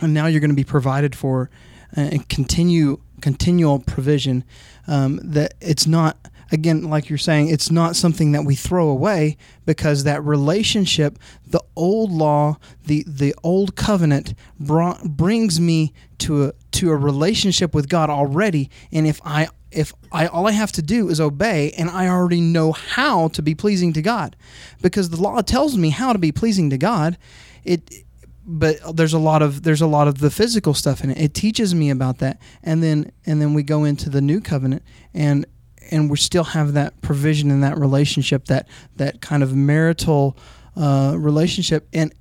And 0.00 0.14
now 0.14 0.26
you're 0.26 0.40
going 0.40 0.50
to 0.50 0.56
be 0.56 0.64
provided 0.64 1.14
for 1.14 1.50
and 1.92 2.28
continue 2.28 3.00
continual 3.20 3.80
provision 3.80 4.44
um, 4.86 5.20
that 5.22 5.54
it's 5.60 5.86
not 5.86 6.16
again, 6.52 6.82
like 6.82 7.08
you're 7.08 7.18
saying, 7.18 7.48
it's 7.48 7.70
not 7.70 7.96
something 7.96 8.32
that 8.32 8.44
we 8.44 8.54
throw 8.54 8.88
away 8.88 9.36
because 9.66 10.04
that 10.04 10.22
relationship, 10.24 11.18
the 11.46 11.62
old 11.76 12.10
law, 12.10 12.58
the 12.86 13.04
the 13.06 13.34
old 13.42 13.76
covenant, 13.76 14.34
brought, 14.58 15.04
brings 15.04 15.60
me 15.60 15.92
to 16.18 16.46
a 16.46 16.52
to 16.72 16.90
a 16.90 16.96
relationship 16.96 17.74
with 17.74 17.88
God 17.88 18.10
already. 18.10 18.70
And 18.92 19.06
if 19.06 19.20
I 19.24 19.48
if 19.70 19.92
I 20.12 20.26
all 20.26 20.46
I 20.46 20.52
have 20.52 20.72
to 20.72 20.82
do 20.82 21.08
is 21.08 21.20
obey, 21.20 21.72
and 21.72 21.90
I 21.90 22.08
already 22.08 22.40
know 22.40 22.72
how 22.72 23.28
to 23.28 23.42
be 23.42 23.54
pleasing 23.54 23.92
to 23.94 24.02
God, 24.02 24.36
because 24.82 25.10
the 25.10 25.20
law 25.20 25.40
tells 25.42 25.76
me 25.76 25.90
how 25.90 26.12
to 26.12 26.18
be 26.18 26.32
pleasing 26.32 26.70
to 26.70 26.78
God. 26.78 27.16
It 27.64 28.04
but 28.44 28.96
there's 28.96 29.12
a 29.12 29.18
lot 29.18 29.42
of 29.42 29.62
there's 29.62 29.82
a 29.82 29.86
lot 29.86 30.08
of 30.08 30.18
the 30.18 30.30
physical 30.30 30.74
stuff 30.74 31.04
in 31.04 31.10
it. 31.10 31.18
It 31.18 31.34
teaches 31.34 31.74
me 31.74 31.90
about 31.90 32.18
that, 32.18 32.40
and 32.62 32.82
then 32.82 33.12
and 33.26 33.40
then 33.40 33.54
we 33.54 33.62
go 33.62 33.84
into 33.84 34.10
the 34.10 34.20
new 34.20 34.40
covenant, 34.40 34.82
and 35.14 35.46
and 35.90 36.10
we 36.10 36.16
still 36.16 36.44
have 36.44 36.74
that 36.74 37.00
provision 37.02 37.50
in 37.50 37.60
that 37.60 37.78
relationship, 37.78 38.46
that 38.46 38.68
that 38.96 39.20
kind 39.20 39.42
of 39.42 39.54
marital 39.54 40.36
uh, 40.76 41.14
relationship, 41.16 41.88
and 41.92 42.12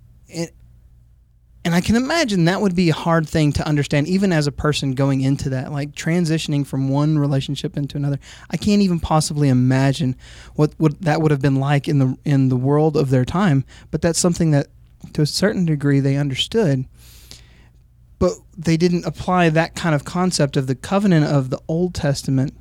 and 1.65 1.75
I 1.75 1.81
can 1.81 1.95
imagine 1.95 2.45
that 2.45 2.61
would 2.61 2.75
be 2.75 2.89
a 2.89 2.93
hard 2.93 3.27
thing 3.27 3.51
to 3.53 3.67
understand, 3.67 4.07
even 4.07 4.31
as 4.31 4.47
a 4.47 4.51
person 4.51 4.93
going 4.93 5.21
into 5.21 5.49
that, 5.49 5.71
like 5.71 5.91
transitioning 5.91 6.65
from 6.65 6.88
one 6.88 7.19
relationship 7.19 7.75
into 7.75 7.97
another. 7.97 8.17
I 8.49 8.57
can't 8.57 8.81
even 8.81 8.99
possibly 8.99 9.49
imagine 9.49 10.15
what, 10.55 10.73
what 10.77 11.01
that 11.01 11.21
would 11.21 11.31
have 11.31 11.41
been 11.41 11.57
like 11.57 11.88
in 11.88 11.99
the 11.99 12.17
in 12.23 12.49
the 12.49 12.55
world 12.55 12.95
of 12.95 13.09
their 13.09 13.25
time. 13.25 13.65
But 13.91 14.01
that's 14.01 14.19
something 14.19 14.51
that, 14.51 14.67
to 15.13 15.21
a 15.21 15.25
certain 15.25 15.65
degree, 15.65 15.99
they 15.99 16.15
understood. 16.15 16.85
But 18.19 18.33
they 18.57 18.77
didn't 18.77 19.05
apply 19.05 19.49
that 19.49 19.75
kind 19.75 19.93
of 19.93 20.05
concept 20.05 20.57
of 20.57 20.67
the 20.67 20.75
covenant 20.75 21.25
of 21.25 21.49
the 21.49 21.59
Old 21.67 21.93
Testament 21.93 22.53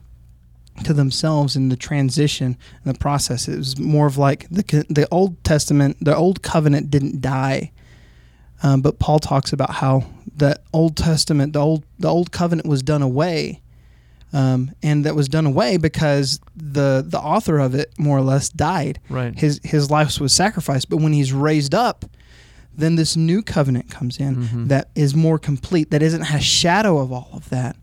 to 0.85 0.93
themselves 0.93 1.57
in 1.57 1.69
the 1.69 1.77
transition 1.77 2.57
and 2.85 2.95
the 2.95 2.99
process. 2.99 3.49
It 3.49 3.57
was 3.57 3.79
more 3.79 4.07
of 4.07 4.19
like 4.19 4.49
the 4.51 4.85
the 4.89 5.09
Old 5.11 5.43
Testament, 5.45 5.97
the 6.01 6.17
Old 6.17 6.43
Covenant 6.43 6.91
didn't 6.91 7.21
die, 7.21 7.73
um, 8.63 8.81
but 8.81 8.99
Paul 8.99 9.19
talks 9.19 9.53
about 9.53 9.71
how 9.71 10.05
the 10.35 10.59
Old 10.73 10.97
Testament, 10.97 11.53
the 11.53 11.61
old 11.61 11.85
the 11.99 12.09
Old 12.09 12.33
Covenant 12.33 12.69
was 12.69 12.83
done 12.83 13.03
away, 13.03 13.61
um, 14.33 14.73
and 14.83 15.05
that 15.05 15.15
was 15.15 15.29
done 15.29 15.47
away 15.47 15.77
because 15.77 16.41
the 16.57 17.05
the 17.07 17.19
author 17.19 17.59
of 17.59 17.75
it 17.75 17.93
more 17.99 18.19
or 18.19 18.23
less 18.23 18.49
died. 18.49 19.01
Right. 19.09 19.39
His 19.39 19.61
his 19.65 19.91
life 19.91 20.21
was 20.21 20.33
sacrificed, 20.33 20.89
but 20.89 20.99
when 20.99 21.13
he's 21.13 21.33
raised 21.33 21.75
up. 21.75 22.05
Then 22.75 22.95
this 22.95 23.17
new 23.17 23.43
covenant 23.43 23.91
comes 23.91 24.21
in 24.21 24.37
mm-hmm. 24.37 24.67
that 24.69 24.91
is 24.95 25.13
more 25.13 25.37
complete, 25.37 25.91
that 25.91 26.01
isn't 26.01 26.23
a 26.23 26.41
shadow 26.41 26.99
of 26.99 27.11
all 27.11 27.29
of 27.33 27.51
that, 27.51 27.75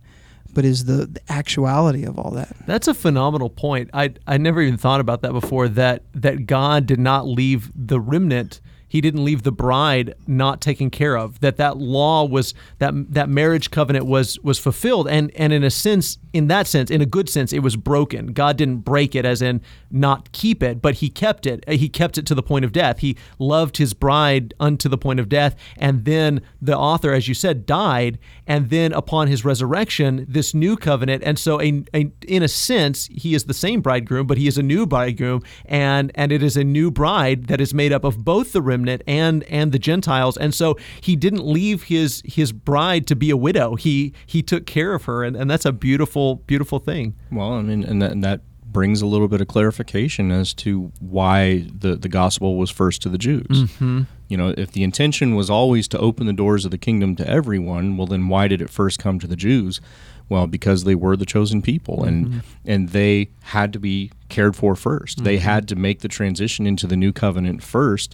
but 0.56 0.66
is 0.66 0.86
the, 0.86 1.06
the 1.06 1.22
actuality 1.30 2.06
of 2.06 2.18
all 2.18 2.32
that. 2.32 2.56
That's 2.66 2.88
a 2.88 2.94
phenomenal 2.96 3.50
point. 3.50 3.92
I 3.94 4.14
I 4.26 4.38
never 4.38 4.62
even 4.62 4.78
thought 4.78 5.02
about 5.02 5.22
that 5.22 5.34
before. 5.34 5.68
That 5.68 6.02
that 6.16 6.48
God 6.48 6.88
did 6.88 7.00
not 7.00 7.28
leave 7.28 7.72
the 7.76 8.00
remnant 8.00 8.62
he 8.96 9.02
didn't 9.02 9.26
leave 9.26 9.44
the 9.44 9.52
bride 9.52 10.14
not 10.26 10.62
taken 10.62 10.90
care 10.90 11.18
of. 11.18 11.42
That 11.42 11.58
that 11.58 11.76
law 11.76 12.24
was 12.24 12.54
that 12.78 12.94
that 13.12 13.28
marriage 13.28 13.70
covenant 13.70 14.06
was 14.06 14.40
was 14.40 14.58
fulfilled, 14.58 15.10
and 15.10 15.32
and 15.36 15.52
in 15.52 15.66
a 15.66 15.70
sense, 15.70 16.18
in 16.32 16.48
that 16.48 16.66
sense, 16.66 16.90
in 16.90 17.02
a 17.02 17.06
good 17.06 17.28
sense, 17.28 17.52
it 17.52 17.60
was 17.60 17.76
broken. 17.76 18.28
God 18.28 18.56
didn't 18.56 18.86
break 18.86 19.14
it, 19.14 19.26
as 19.26 19.42
in 19.42 19.60
not 19.92 20.32
keep 20.32 20.64
it, 20.64 20.82
but 20.82 20.96
He 20.96 21.10
kept 21.10 21.46
it. 21.46 21.68
He 21.70 21.90
kept 21.90 22.18
it 22.18 22.26
to 22.28 22.36
the 22.36 22.42
point 22.42 22.64
of 22.64 22.72
death. 22.72 23.00
He 23.00 23.18
loved 23.38 23.76
His 23.76 23.94
bride 23.94 24.54
unto 24.62 24.88
the 24.88 24.98
point 24.98 25.20
of 25.20 25.28
death, 25.28 25.58
and 25.78 26.06
then 26.06 26.40
the 26.62 26.78
author, 26.78 27.12
as 27.12 27.28
you 27.28 27.34
said, 27.34 27.66
died, 27.66 28.18
and 28.48 28.70
then 28.70 28.94
upon 28.94 29.28
His 29.28 29.44
resurrection, 29.44 30.26
this 30.30 30.54
new 30.54 30.78
covenant, 30.78 31.22
and 31.26 31.38
so 31.38 31.60
a, 31.60 31.84
a 31.94 32.10
in 32.26 32.44
a 32.44 32.48
sense, 32.48 33.08
He 33.08 33.36
is 33.36 33.44
the 33.44 33.54
same 33.54 33.82
bridegroom, 33.82 34.26
but 34.26 34.38
He 34.38 34.48
is 34.48 34.58
a 34.58 34.64
new 34.64 34.86
bridegroom, 34.86 35.44
and 35.66 36.14
and 36.16 36.32
it 36.32 36.42
is 36.42 36.56
a 36.56 36.64
new 36.64 36.92
bride 36.92 37.48
that 37.48 37.60
is 37.60 37.74
made 37.74 37.92
up 37.92 38.06
of 38.06 38.24
both 38.24 38.54
the 38.54 38.62
remnant 38.62 38.85
and 38.90 39.44
and 39.44 39.72
the 39.72 39.80
Gentiles, 39.80 40.38
and 40.38 40.54
so 40.54 40.78
He 41.02 41.16
didn't 41.16 41.46
leave 41.46 41.84
His 41.84 42.22
His 42.26 42.52
bride 42.52 43.08
to 43.08 43.16
be 43.16 43.30
a 43.30 43.38
widow. 43.38 43.76
He 43.76 44.14
He 44.26 44.42
took 44.42 44.66
care 44.66 44.94
of 44.94 45.06
her, 45.06 45.24
and, 45.24 45.36
and 45.36 45.50
that's 45.50 45.66
a 45.66 45.72
beautiful 45.72 46.36
beautiful 46.48 46.80
thing. 46.80 47.16
Well, 47.32 47.54
I 47.54 47.62
mean, 47.62 47.84
and 47.84 48.02
that, 48.02 48.12
and 48.12 48.24
that 48.24 48.42
brings 48.72 49.02
a 49.02 49.06
little 49.06 49.30
bit 49.30 49.40
of 49.40 49.48
clarification 49.48 50.32
as 50.32 50.54
to 50.54 50.92
why 51.00 51.66
the, 51.80 51.96
the 51.96 52.10
gospel 52.10 52.58
was 52.58 52.70
first 52.70 53.02
to 53.02 53.08
the 53.10 53.18
Jews. 53.18 53.46
Mm-hmm. 53.50 54.02
You 54.28 54.36
know, 54.36 54.54
if 54.58 54.72
the 54.74 54.84
intention 54.84 55.36
was 55.36 55.50
always 55.50 55.88
to 55.90 55.98
open 56.00 56.26
the 56.28 56.34
doors 56.34 56.66
of 56.66 56.72
the 56.72 56.78
kingdom 56.78 57.16
to 57.16 57.26
everyone, 57.26 57.96
well, 57.96 58.06
then 58.08 58.28
why 58.28 58.50
did 58.50 58.62
it 58.62 58.70
first 58.70 59.00
come 59.00 59.18
to 59.20 59.28
the 59.28 59.38
Jews? 59.38 59.80
Well, 60.28 60.46
because 60.48 60.84
they 60.84 60.96
were 60.96 61.16
the 61.16 61.26
chosen 61.26 61.62
people, 61.62 62.04
and 62.04 62.28
Mm-hmm. 62.28 62.40
and 62.66 62.90
they 62.90 63.30
had 63.44 63.72
to 63.74 63.80
be 63.80 64.12
cared 64.28 64.56
for 64.58 64.74
1st 64.74 65.24
They 65.24 65.38
had 65.38 65.68
to 65.70 65.76
make 65.76 66.00
the 66.02 66.08
transition 66.10 66.68
into 66.68 66.86
the 66.88 66.98
new 66.98 67.14
covenant 67.14 67.64
first, 67.64 68.14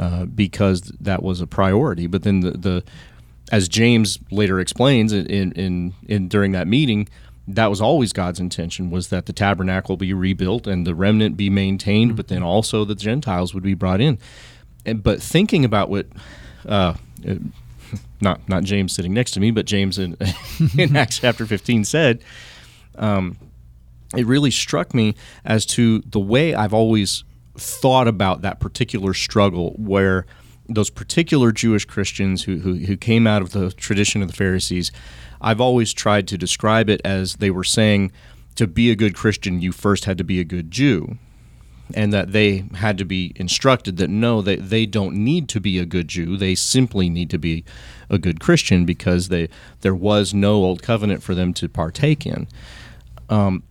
uh, 0.00 0.24
because 0.24 0.80
that 0.98 1.22
was 1.22 1.42
a 1.42 1.46
priority. 1.46 2.06
But 2.06 2.22
then 2.22 2.40
the, 2.40 2.52
the 2.52 2.84
as 3.52 3.68
James 3.68 4.18
later 4.30 4.58
explains 4.58 5.12
in, 5.12 5.52
in 5.52 5.92
in 6.08 6.26
during 6.26 6.52
that 6.52 6.66
meeting, 6.66 7.06
that 7.46 7.66
was 7.66 7.82
always 7.82 8.14
God's 8.14 8.40
intention 8.40 8.90
was 8.90 9.08
that 9.08 9.26
the 9.26 9.34
tabernacle 9.34 9.98
be 9.98 10.14
rebuilt 10.14 10.66
and 10.66 10.86
the 10.86 10.94
remnant 10.94 11.36
be 11.36 11.50
maintained, 11.50 12.16
but 12.16 12.28
then 12.28 12.42
also 12.42 12.86
the 12.86 12.94
Gentiles 12.94 13.52
would 13.52 13.62
be 13.62 13.74
brought 13.74 14.00
in. 14.00 14.18
And, 14.86 15.02
but 15.02 15.20
thinking 15.20 15.66
about 15.66 15.90
what, 15.90 16.06
uh, 16.66 16.94
not 18.22 18.48
not 18.48 18.64
James 18.64 18.94
sitting 18.94 19.12
next 19.12 19.32
to 19.32 19.40
me, 19.40 19.50
but 19.50 19.66
James 19.66 19.98
in, 19.98 20.16
in 20.78 20.96
Acts 20.96 21.18
chapter 21.18 21.44
fifteen 21.44 21.84
said, 21.84 22.22
um, 22.96 23.36
it 24.16 24.24
really 24.24 24.50
struck 24.50 24.94
me 24.94 25.14
as 25.44 25.66
to 25.66 25.98
the 26.06 26.20
way 26.20 26.54
I've 26.54 26.72
always 26.72 27.22
thought 27.56 28.08
about 28.08 28.42
that 28.42 28.60
particular 28.60 29.14
struggle 29.14 29.74
where 29.76 30.26
those 30.68 30.90
particular 30.90 31.52
Jewish 31.52 31.84
Christians 31.84 32.44
who, 32.44 32.58
who, 32.58 32.74
who 32.74 32.96
came 32.96 33.26
out 33.26 33.42
of 33.42 33.50
the 33.50 33.72
tradition 33.72 34.22
of 34.22 34.28
the 34.28 34.36
Pharisees, 34.36 34.92
I've 35.40 35.60
always 35.60 35.92
tried 35.92 36.28
to 36.28 36.38
describe 36.38 36.88
it 36.88 37.00
as 37.04 37.36
they 37.36 37.50
were 37.50 37.64
saying 37.64 38.12
to 38.54 38.66
be 38.66 38.90
a 38.90 38.96
good 38.96 39.14
Christian, 39.14 39.60
you 39.60 39.72
first 39.72 40.04
had 40.04 40.18
to 40.18 40.24
be 40.24 40.40
a 40.40 40.44
good 40.44 40.70
Jew. 40.70 41.18
And 41.92 42.12
that 42.12 42.30
they 42.30 42.66
had 42.74 42.98
to 42.98 43.04
be 43.04 43.32
instructed 43.34 43.96
that 43.96 44.08
no, 44.08 44.42
they, 44.42 44.54
they 44.54 44.86
don't 44.86 45.16
need 45.16 45.48
to 45.48 45.60
be 45.60 45.76
a 45.76 45.84
good 45.84 46.06
Jew. 46.06 46.36
They 46.36 46.54
simply 46.54 47.10
need 47.10 47.30
to 47.30 47.38
be 47.38 47.64
a 48.08 48.16
good 48.16 48.38
Christian 48.38 48.84
because 48.84 49.28
they 49.28 49.48
there 49.80 49.94
was 49.94 50.32
no 50.32 50.54
old 50.54 50.82
covenant 50.82 51.24
for 51.24 51.34
them 51.34 51.52
to 51.54 51.68
partake 51.68 52.26
in. 52.26 52.46
Um, 53.28 53.64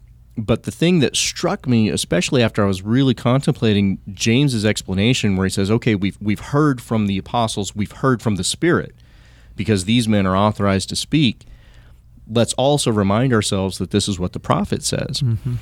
but 0.45 0.63
the 0.63 0.71
thing 0.71 0.99
that 0.99 1.15
struck 1.15 1.67
me, 1.67 1.89
especially 1.89 2.41
after 2.41 2.63
I 2.63 2.67
was 2.67 2.81
really 2.81 3.13
contemplating 3.13 3.99
James's 4.11 4.65
explanation, 4.65 5.35
where 5.35 5.45
he 5.45 5.51
says, 5.51 5.69
"Okay, 5.69 5.95
we've 5.95 6.17
we've 6.21 6.39
heard 6.39 6.81
from 6.81 7.07
the 7.07 7.17
apostles, 7.17 7.75
we've 7.75 7.91
heard 7.91 8.21
from 8.21 8.35
the 8.35 8.43
Spirit, 8.43 8.95
because 9.55 9.85
these 9.85 10.07
men 10.07 10.25
are 10.25 10.37
authorized 10.37 10.89
to 10.89 10.95
speak. 10.95 11.45
Let's 12.27 12.53
also 12.53 12.91
remind 12.91 13.33
ourselves 13.33 13.77
that 13.79 13.91
this 13.91 14.07
is 14.07 14.19
what 14.19 14.33
the 14.33 14.39
prophet 14.39 14.83
says." 14.83 15.21
Mm-hmm. 15.21 15.55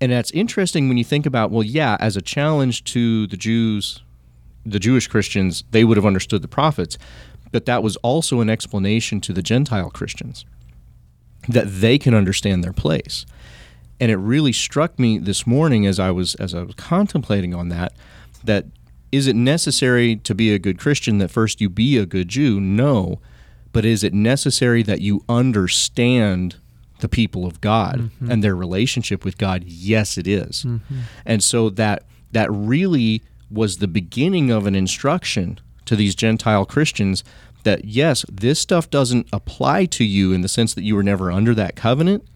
And 0.00 0.12
that's 0.12 0.30
interesting 0.30 0.88
when 0.88 0.96
you 0.96 1.04
think 1.04 1.26
about, 1.26 1.50
well, 1.50 1.64
yeah, 1.64 1.96
as 1.98 2.16
a 2.16 2.22
challenge 2.22 2.84
to 2.84 3.26
the 3.26 3.36
Jews, 3.36 4.00
the 4.64 4.78
Jewish 4.78 5.08
Christians, 5.08 5.64
they 5.72 5.82
would 5.82 5.96
have 5.96 6.06
understood 6.06 6.40
the 6.40 6.48
prophets, 6.48 6.98
but 7.50 7.66
that 7.66 7.82
was 7.82 7.96
also 7.96 8.40
an 8.40 8.48
explanation 8.48 9.20
to 9.22 9.32
the 9.32 9.42
Gentile 9.42 9.90
Christians 9.90 10.46
that 11.48 11.64
they 11.66 11.98
can 11.98 12.14
understand 12.14 12.62
their 12.62 12.72
place. 12.72 13.26
And 14.00 14.10
it 14.10 14.16
really 14.16 14.52
struck 14.52 14.98
me 14.98 15.18
this 15.18 15.46
morning 15.46 15.86
as 15.86 15.98
I 15.98 16.10
was 16.10 16.34
as 16.36 16.54
I 16.54 16.62
was 16.62 16.74
contemplating 16.76 17.54
on 17.54 17.68
that 17.70 17.92
that 18.44 18.66
is 19.10 19.26
it 19.26 19.36
necessary 19.36 20.16
to 20.16 20.34
be 20.34 20.52
a 20.52 20.58
good 20.58 20.78
Christian 20.78 21.18
that 21.18 21.30
first 21.30 21.60
you 21.60 21.68
be 21.68 21.96
a 21.96 22.06
good 22.06 22.28
Jew? 22.28 22.60
No. 22.60 23.20
But 23.72 23.84
is 23.84 24.04
it 24.04 24.14
necessary 24.14 24.82
that 24.82 25.00
you 25.00 25.24
understand 25.28 26.56
the 27.00 27.08
people 27.08 27.46
of 27.46 27.60
God 27.60 27.98
mm-hmm. 27.98 28.30
and 28.30 28.42
their 28.42 28.56
relationship 28.56 29.24
with 29.24 29.38
God? 29.38 29.64
Yes, 29.64 30.18
it 30.18 30.26
is. 30.26 30.64
Mm-hmm. 30.64 31.00
And 31.24 31.42
so 31.42 31.70
that 31.70 32.04
that 32.32 32.50
really 32.52 33.22
was 33.50 33.78
the 33.78 33.88
beginning 33.88 34.50
of 34.50 34.66
an 34.66 34.74
instruction 34.74 35.58
to 35.86 35.96
these 35.96 36.14
Gentile 36.14 36.66
Christians 36.66 37.24
that 37.64 37.84
yes, 37.84 38.24
this 38.30 38.58
stuff 38.58 38.90
doesn't 38.90 39.26
apply 39.32 39.86
to 39.86 40.04
you 40.04 40.32
in 40.32 40.42
the 40.42 40.48
sense 40.48 40.74
that 40.74 40.82
you 40.82 40.94
were 40.94 41.02
never 41.02 41.30
under 41.30 41.54
that 41.54 41.76
covenant, 41.76 42.26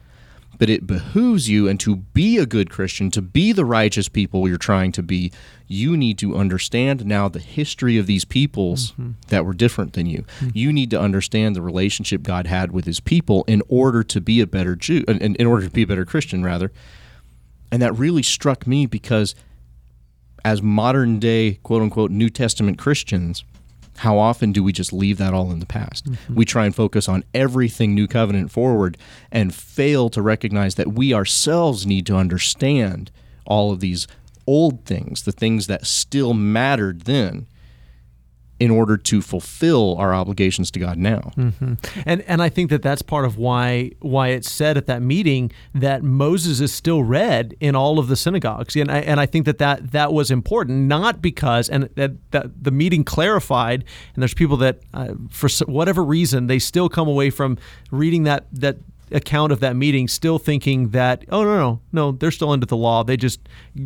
but 0.62 0.70
it 0.70 0.86
behooves 0.86 1.48
you 1.48 1.66
and 1.66 1.80
to 1.80 1.96
be 1.96 2.38
a 2.38 2.46
good 2.46 2.70
Christian, 2.70 3.10
to 3.10 3.20
be 3.20 3.50
the 3.50 3.64
righteous 3.64 4.08
people 4.08 4.46
you're 4.46 4.56
trying 4.56 4.92
to 4.92 5.02
be, 5.02 5.32
you 5.66 5.96
need 5.96 6.18
to 6.18 6.36
understand 6.36 7.04
now 7.04 7.28
the 7.28 7.40
history 7.40 7.98
of 7.98 8.06
these 8.06 8.24
peoples 8.24 8.92
mm-hmm. 8.92 9.10
that 9.26 9.44
were 9.44 9.54
different 9.54 9.94
than 9.94 10.06
you. 10.06 10.24
Hmm. 10.38 10.50
You 10.54 10.72
need 10.72 10.90
to 10.90 11.00
understand 11.00 11.56
the 11.56 11.62
relationship 11.62 12.22
God 12.22 12.46
had 12.46 12.70
with 12.70 12.84
his 12.84 13.00
people 13.00 13.42
in 13.48 13.60
order 13.68 14.04
to 14.04 14.20
be 14.20 14.40
a 14.40 14.46
better 14.46 14.76
Jew, 14.76 15.02
in, 15.08 15.34
in 15.34 15.46
order 15.48 15.66
to 15.66 15.72
be 15.72 15.82
a 15.82 15.86
better 15.88 16.04
Christian, 16.04 16.44
rather. 16.44 16.70
And 17.72 17.82
that 17.82 17.98
really 17.98 18.22
struck 18.22 18.64
me 18.64 18.86
because 18.86 19.34
as 20.44 20.62
modern 20.62 21.18
day, 21.18 21.58
quote 21.64 21.82
unquote, 21.82 22.12
New 22.12 22.30
Testament 22.30 22.78
Christians, 22.78 23.42
how 23.98 24.18
often 24.18 24.52
do 24.52 24.62
we 24.62 24.72
just 24.72 24.92
leave 24.92 25.18
that 25.18 25.34
all 25.34 25.50
in 25.52 25.58
the 25.60 25.66
past? 25.66 26.10
Mm-hmm. 26.10 26.34
We 26.34 26.44
try 26.44 26.64
and 26.64 26.74
focus 26.74 27.08
on 27.08 27.24
everything 27.34 27.94
New 27.94 28.06
Covenant 28.06 28.50
forward 28.50 28.96
and 29.30 29.54
fail 29.54 30.08
to 30.10 30.22
recognize 30.22 30.76
that 30.76 30.92
we 30.92 31.12
ourselves 31.14 31.86
need 31.86 32.06
to 32.06 32.16
understand 32.16 33.10
all 33.44 33.70
of 33.70 33.80
these 33.80 34.06
old 34.46 34.84
things, 34.84 35.22
the 35.22 35.32
things 35.32 35.66
that 35.66 35.86
still 35.86 36.34
mattered 36.34 37.02
then, 37.02 37.46
in 38.62 38.70
order 38.70 38.96
to 38.96 39.20
fulfill 39.20 39.96
our 39.98 40.14
obligations 40.14 40.70
to 40.70 40.78
God 40.78 40.96
now. 40.96 41.32
And 42.06 42.22
and 42.22 42.40
I 42.40 42.48
think 42.48 42.70
that 42.70 42.80
that's 42.80 43.02
part 43.02 43.24
of 43.24 43.36
why 43.36 43.90
why 43.98 44.28
it's 44.28 44.48
said 44.48 44.76
at 44.76 44.86
that 44.86 45.02
meeting 45.02 45.50
that 45.74 46.04
Moses 46.04 46.60
is 46.60 46.72
still 46.72 47.02
read 47.02 47.56
in 47.58 47.74
all 47.74 47.98
of 47.98 48.06
the 48.06 48.14
synagogues. 48.14 48.76
And 48.76 48.88
I, 48.88 48.98
and 48.98 49.18
I 49.18 49.26
think 49.26 49.46
that, 49.46 49.58
that 49.58 49.90
that 49.90 50.12
was 50.12 50.30
important, 50.30 50.86
not 50.86 51.20
because 51.20 51.68
and 51.68 51.88
that, 51.96 52.12
that 52.30 52.62
the 52.62 52.70
meeting 52.70 53.02
clarified. 53.02 53.84
And 54.14 54.22
there's 54.22 54.32
people 54.32 54.56
that 54.58 54.78
uh, 54.94 55.14
for 55.28 55.48
whatever 55.66 56.04
reason 56.04 56.46
they 56.46 56.60
still 56.60 56.88
come 56.88 57.08
away 57.08 57.30
from 57.30 57.58
reading 57.90 58.22
that 58.24 58.46
that 58.52 58.76
account 59.10 59.52
of 59.52 59.60
that 59.60 59.74
meeting 59.74 60.08
still 60.08 60.38
thinking 60.38 60.90
that 60.90 61.24
oh 61.30 61.42
no 61.44 61.56
no 61.58 61.80
no 61.92 62.12
they're 62.12 62.30
still 62.30 62.48
under 62.48 62.64
the 62.64 62.76
law 62.76 63.04
they 63.04 63.14
just 63.14 63.40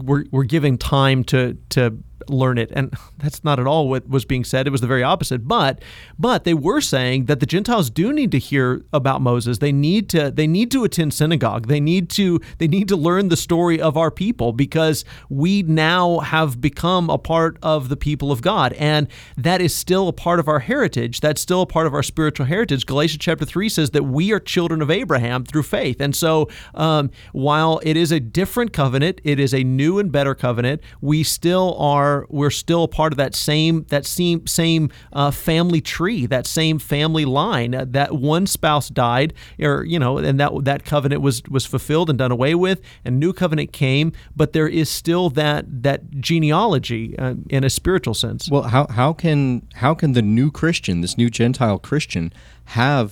were, 0.04 0.24
were 0.30 0.44
given 0.44 0.78
time 0.78 1.24
to 1.24 1.58
to 1.68 1.98
learn 2.28 2.58
it. 2.58 2.70
And 2.72 2.94
that's 3.18 3.44
not 3.44 3.58
at 3.58 3.66
all 3.66 3.88
what 3.88 4.08
was 4.08 4.24
being 4.24 4.44
said. 4.44 4.66
It 4.66 4.70
was 4.70 4.80
the 4.80 4.86
very 4.86 5.02
opposite. 5.02 5.46
But 5.46 5.82
but 6.18 6.44
they 6.44 6.54
were 6.54 6.80
saying 6.80 7.26
that 7.26 7.40
the 7.40 7.46
gentiles 7.46 7.90
do 7.90 8.12
need 8.12 8.32
to 8.32 8.38
hear 8.38 8.84
about 8.92 9.20
moses. 9.22 9.58
They 9.58 9.72
need 9.72 10.08
to 10.10 10.30
they 10.30 10.46
need 10.46 10.70
to 10.72 10.84
attend 10.84 11.14
synagogue. 11.14 11.68
They 11.68 11.80
need 11.80 12.10
to 12.10 12.40
they 12.58 12.68
need 12.68 12.88
to 12.88 12.96
learn 12.96 13.28
the 13.28 13.36
story 13.36 13.80
of 13.80 13.96
our 13.96 14.10
people 14.10 14.52
because 14.52 15.04
we 15.28 15.62
now 15.62 16.20
have 16.20 16.60
become 16.60 17.10
a 17.10 17.18
part 17.18 17.58
of 17.62 17.88
the 17.88 17.96
people 17.96 18.32
of 18.32 18.42
god. 18.42 18.72
And 18.74 19.08
that 19.36 19.60
is 19.60 19.74
still 19.74 20.08
a 20.08 20.12
part 20.12 20.40
of 20.40 20.48
our 20.48 20.60
heritage. 20.60 21.20
That's 21.20 21.40
still 21.40 21.62
a 21.62 21.66
part 21.66 21.86
of 21.86 21.94
our 21.94 22.02
spiritual 22.02 22.46
heritage. 22.46 22.86
Galatians 22.86 23.22
chapter 23.22 23.44
3 23.44 23.68
says 23.68 23.90
that 23.90 24.04
we 24.04 24.32
are 24.32 24.40
children 24.40 24.82
of 24.82 24.90
abraham 24.90 25.44
through 25.44 25.64
faith. 25.64 26.00
And 26.00 26.14
so 26.14 26.48
um, 26.74 27.10
while 27.32 27.80
it 27.82 27.96
is 27.96 28.12
a 28.12 28.20
different 28.20 28.72
covenant 28.72 29.20
it 29.24 29.38
is 29.38 29.52
a 29.54 29.64
new 29.64 29.98
and 29.98 30.10
better 30.10 30.34
covenant 30.34 30.80
we 31.00 31.22
still 31.22 31.76
are 31.78 32.05
we're 32.28 32.50
still 32.64 32.86
part 32.88 33.12
of 33.12 33.16
that 33.16 33.34
same 33.34 33.84
that 33.88 34.04
same 34.06 34.46
same 34.46 34.90
uh, 35.12 35.30
family 35.30 35.80
tree 35.80 36.26
that 36.26 36.46
same 36.46 36.78
family 36.78 37.24
line 37.24 37.74
Uh, 37.74 37.84
that 37.88 38.10
one 38.12 38.46
spouse 38.46 38.88
died 38.88 39.32
or 39.60 39.84
you 39.84 39.98
know 39.98 40.18
and 40.18 40.38
that 40.40 40.52
that 40.64 40.84
covenant 40.84 41.20
was 41.22 41.42
was 41.48 41.64
fulfilled 41.66 42.08
and 42.10 42.18
done 42.18 42.32
away 42.32 42.54
with 42.54 42.78
and 43.04 43.18
new 43.18 43.32
covenant 43.32 43.72
came 43.72 44.12
but 44.34 44.52
there 44.52 44.68
is 44.68 44.88
still 44.88 45.30
that 45.30 45.64
that 45.82 46.00
genealogy 46.20 47.18
uh, 47.18 47.34
in 47.48 47.64
a 47.64 47.70
spiritual 47.70 48.14
sense 48.14 48.50
Well, 48.50 48.64
how, 48.74 48.86
how 49.00 49.12
can 49.12 49.62
how 49.74 49.94
can 49.94 50.12
the 50.12 50.22
new 50.22 50.50
Christian, 50.50 51.00
this 51.00 51.16
new 51.18 51.30
Gentile 51.30 51.78
Christian, 51.78 52.32
have 52.80 53.06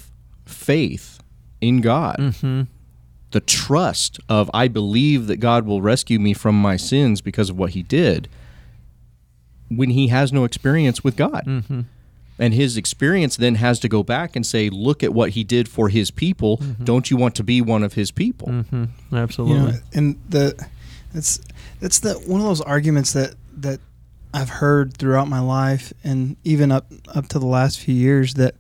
faith 0.45 1.21
in 1.61 1.81
God? 1.81 2.17
The 3.31 3.41
trust 3.41 4.21
of 4.29 4.49
I 4.55 4.69
believe 4.69 5.27
that 5.27 5.39
God 5.39 5.67
will 5.67 5.83
rescue 5.83 6.21
me 6.21 6.35
from 6.35 6.55
my 6.61 6.77
sins 6.77 7.21
because 7.21 7.51
of 7.51 7.59
what 7.59 7.71
He 7.71 7.83
did. 7.83 8.29
When 9.69 9.91
he 9.91 10.09
has 10.09 10.33
no 10.33 10.45
experience 10.45 11.03
with 11.03 11.17
God. 11.17 11.45
Mm-hmm. 11.47 11.81
And 12.37 12.53
his 12.53 12.77
experience 12.77 13.37
then 13.37 13.55
has 13.57 13.79
to 13.81 13.89
go 13.89 14.03
back 14.03 14.35
and 14.35 14.45
say, 14.45 14.69
look 14.69 15.05
at 15.05 15.15
what 15.15 15.31
he 15.31 15.45
did 15.45 15.69
for 15.69 15.89
his 15.89 16.11
people. 16.11 16.61
Don't 16.83 17.09
you 17.09 17.17
want 17.17 17.37
to 17.37 17.45
be 17.45 17.61
one 17.61 17.85
of 17.85 17.95
his 17.95 18.11
people? 18.11 18.49
Mm-hmm. 18.49 18.85
You 19.13 19.19
Absolutely. 19.19 19.73
know, 19.73 19.79
and 19.93 20.21
the 20.29 20.67
that's 21.13 21.41
that's 21.81 22.01
the 22.01 22.15
one 22.15 22.41
of 22.41 22.47
those 22.47 22.61
arguments 22.61 23.13
that 23.13 23.35
that 23.59 23.79
I've 24.35 24.49
heard 24.49 24.97
throughout 24.97 25.29
my 25.29 25.39
life, 25.39 25.93
and 26.03 26.37
even 26.43 26.73
up 26.73 26.87
up 27.15 27.29
to 27.29 27.39
the 27.39 27.47
last 27.47 27.79
few 27.79 27.95
years, 27.95 28.35
that 28.35 28.57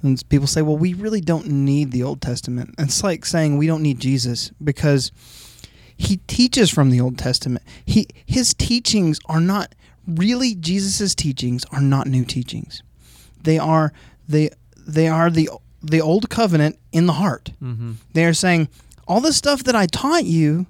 when 0.00 0.16
people 0.28 0.48
say, 0.48 0.60
"Well, 0.60 0.76
we 0.76 0.92
really 0.92 1.20
don't 1.20 1.46
need 1.46 1.92
the 1.92 2.02
Old 2.02 2.20
Testament," 2.20 2.74
it's 2.78 3.04
like 3.04 3.24
saying 3.24 3.56
we 3.56 3.68
don't 3.68 3.82
need 3.82 4.00
Jesus 4.00 4.50
because 4.62 5.12
he 5.96 6.16
teaches 6.26 6.68
from 6.68 6.90
the 6.90 7.00
Old 7.00 7.16
Testament. 7.16 7.64
He 7.86 8.08
his 8.26 8.54
teachings 8.54 9.20
are 9.26 9.40
not 9.40 9.72
really 10.06 10.54
Jesus's 10.54 11.14
teachings 11.14 11.64
are 11.72 11.80
not 11.80 12.06
new 12.06 12.24
teachings. 12.24 12.82
They 13.42 13.58
are 13.58 13.92
they 14.28 14.50
they 14.86 15.08
are 15.08 15.30
the 15.30 15.50
the 15.82 16.00
old 16.00 16.30
covenant 16.30 16.78
in 16.92 17.06
the 17.06 17.14
heart. 17.14 17.52
mm-hmm. 17.62 17.92
They 18.12 18.24
are 18.24 18.32
saying, 18.32 18.68
all 19.06 19.20
the 19.20 19.32
stuff 19.32 19.64
that 19.64 19.76
I 19.76 19.86
taught 19.86 20.24
you, 20.24 20.66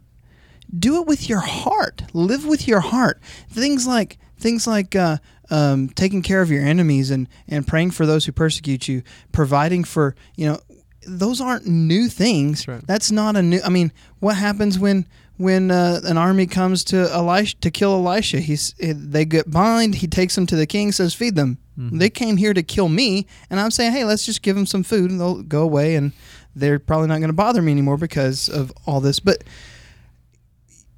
do 0.76 1.00
it 1.00 1.06
with 1.06 1.28
your 1.28 1.40
heart. 1.40 2.02
Live 2.12 2.44
with 2.44 2.66
your 2.66 2.80
heart. 2.80 3.20
Things 3.48 3.86
like 3.86 4.18
things 4.38 4.66
like 4.66 4.96
uh, 4.96 5.18
um, 5.50 5.88
taking 5.90 6.22
care 6.22 6.42
of 6.42 6.50
your 6.50 6.64
enemies 6.64 7.10
and 7.10 7.28
and 7.48 7.66
praying 7.66 7.92
for 7.92 8.06
those 8.06 8.26
who 8.26 8.32
persecute 8.32 8.88
you, 8.88 9.02
providing 9.32 9.84
for 9.84 10.16
you 10.36 10.46
know, 10.46 10.58
those 11.06 11.40
aren't 11.40 11.66
new 11.66 12.08
things. 12.08 12.60
That's 12.60 12.68
right. 12.68 12.86
That's 12.86 13.10
not 13.10 13.36
a 13.36 13.42
new. 13.42 13.60
I 13.64 13.68
mean, 13.68 13.92
what 14.18 14.36
happens 14.36 14.78
when? 14.78 15.06
When 15.36 15.70
uh, 15.70 16.00
an 16.04 16.16
army 16.16 16.46
comes 16.46 16.84
to 16.84 17.10
Elisha 17.12 17.56
to 17.56 17.70
kill 17.70 17.92
Elisha, 17.94 18.38
he's 18.38 18.74
they 18.78 19.24
get 19.24 19.50
bind. 19.50 19.96
He 19.96 20.06
takes 20.06 20.34
them 20.36 20.46
to 20.46 20.56
the 20.56 20.66
king, 20.66 20.92
says, 20.92 21.12
"Feed 21.12 21.34
them." 21.34 21.58
Mm-hmm. 21.78 21.98
They 21.98 22.08
came 22.08 22.36
here 22.36 22.54
to 22.54 22.62
kill 22.62 22.88
me, 22.88 23.26
and 23.50 23.58
I'm 23.58 23.72
saying, 23.72 23.92
"Hey, 23.92 24.04
let's 24.04 24.24
just 24.24 24.42
give 24.42 24.54
them 24.54 24.66
some 24.66 24.84
food, 24.84 25.10
and 25.10 25.20
they'll 25.20 25.42
go 25.42 25.62
away." 25.62 25.96
And 25.96 26.12
they're 26.54 26.78
probably 26.78 27.08
not 27.08 27.18
going 27.18 27.28
to 27.30 27.32
bother 27.32 27.60
me 27.62 27.72
anymore 27.72 27.96
because 27.96 28.48
of 28.48 28.72
all 28.86 29.00
this. 29.00 29.18
But 29.18 29.42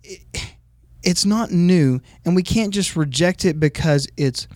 it, 0.03 0.21
it's 1.03 1.25
not 1.25 1.51
new, 1.51 2.01
and 2.25 2.37
we 2.37 2.43
can't 2.43 2.75
just 2.75 2.95
reject 2.95 3.45
it 3.47 3.59
because 3.59 4.07
it's 4.17 4.47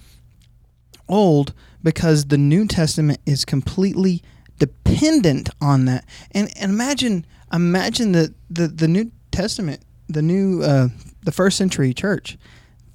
old. 1.08 1.54
Because 1.82 2.26
the 2.26 2.36
New 2.36 2.66
Testament 2.66 3.20
is 3.24 3.46
completely 3.46 4.22
dependent 4.58 5.48
on 5.58 5.86
that. 5.86 6.04
And, 6.32 6.52
and 6.60 6.70
imagine, 6.70 7.24
imagine 7.50 8.12
the, 8.12 8.34
the 8.50 8.68
the 8.68 8.86
New 8.86 9.10
Testament, 9.40 9.82
the 10.08 10.22
new, 10.22 10.62
uh, 10.62 10.88
the 11.22 11.32
first 11.32 11.56
century 11.56 11.94
church. 11.94 12.36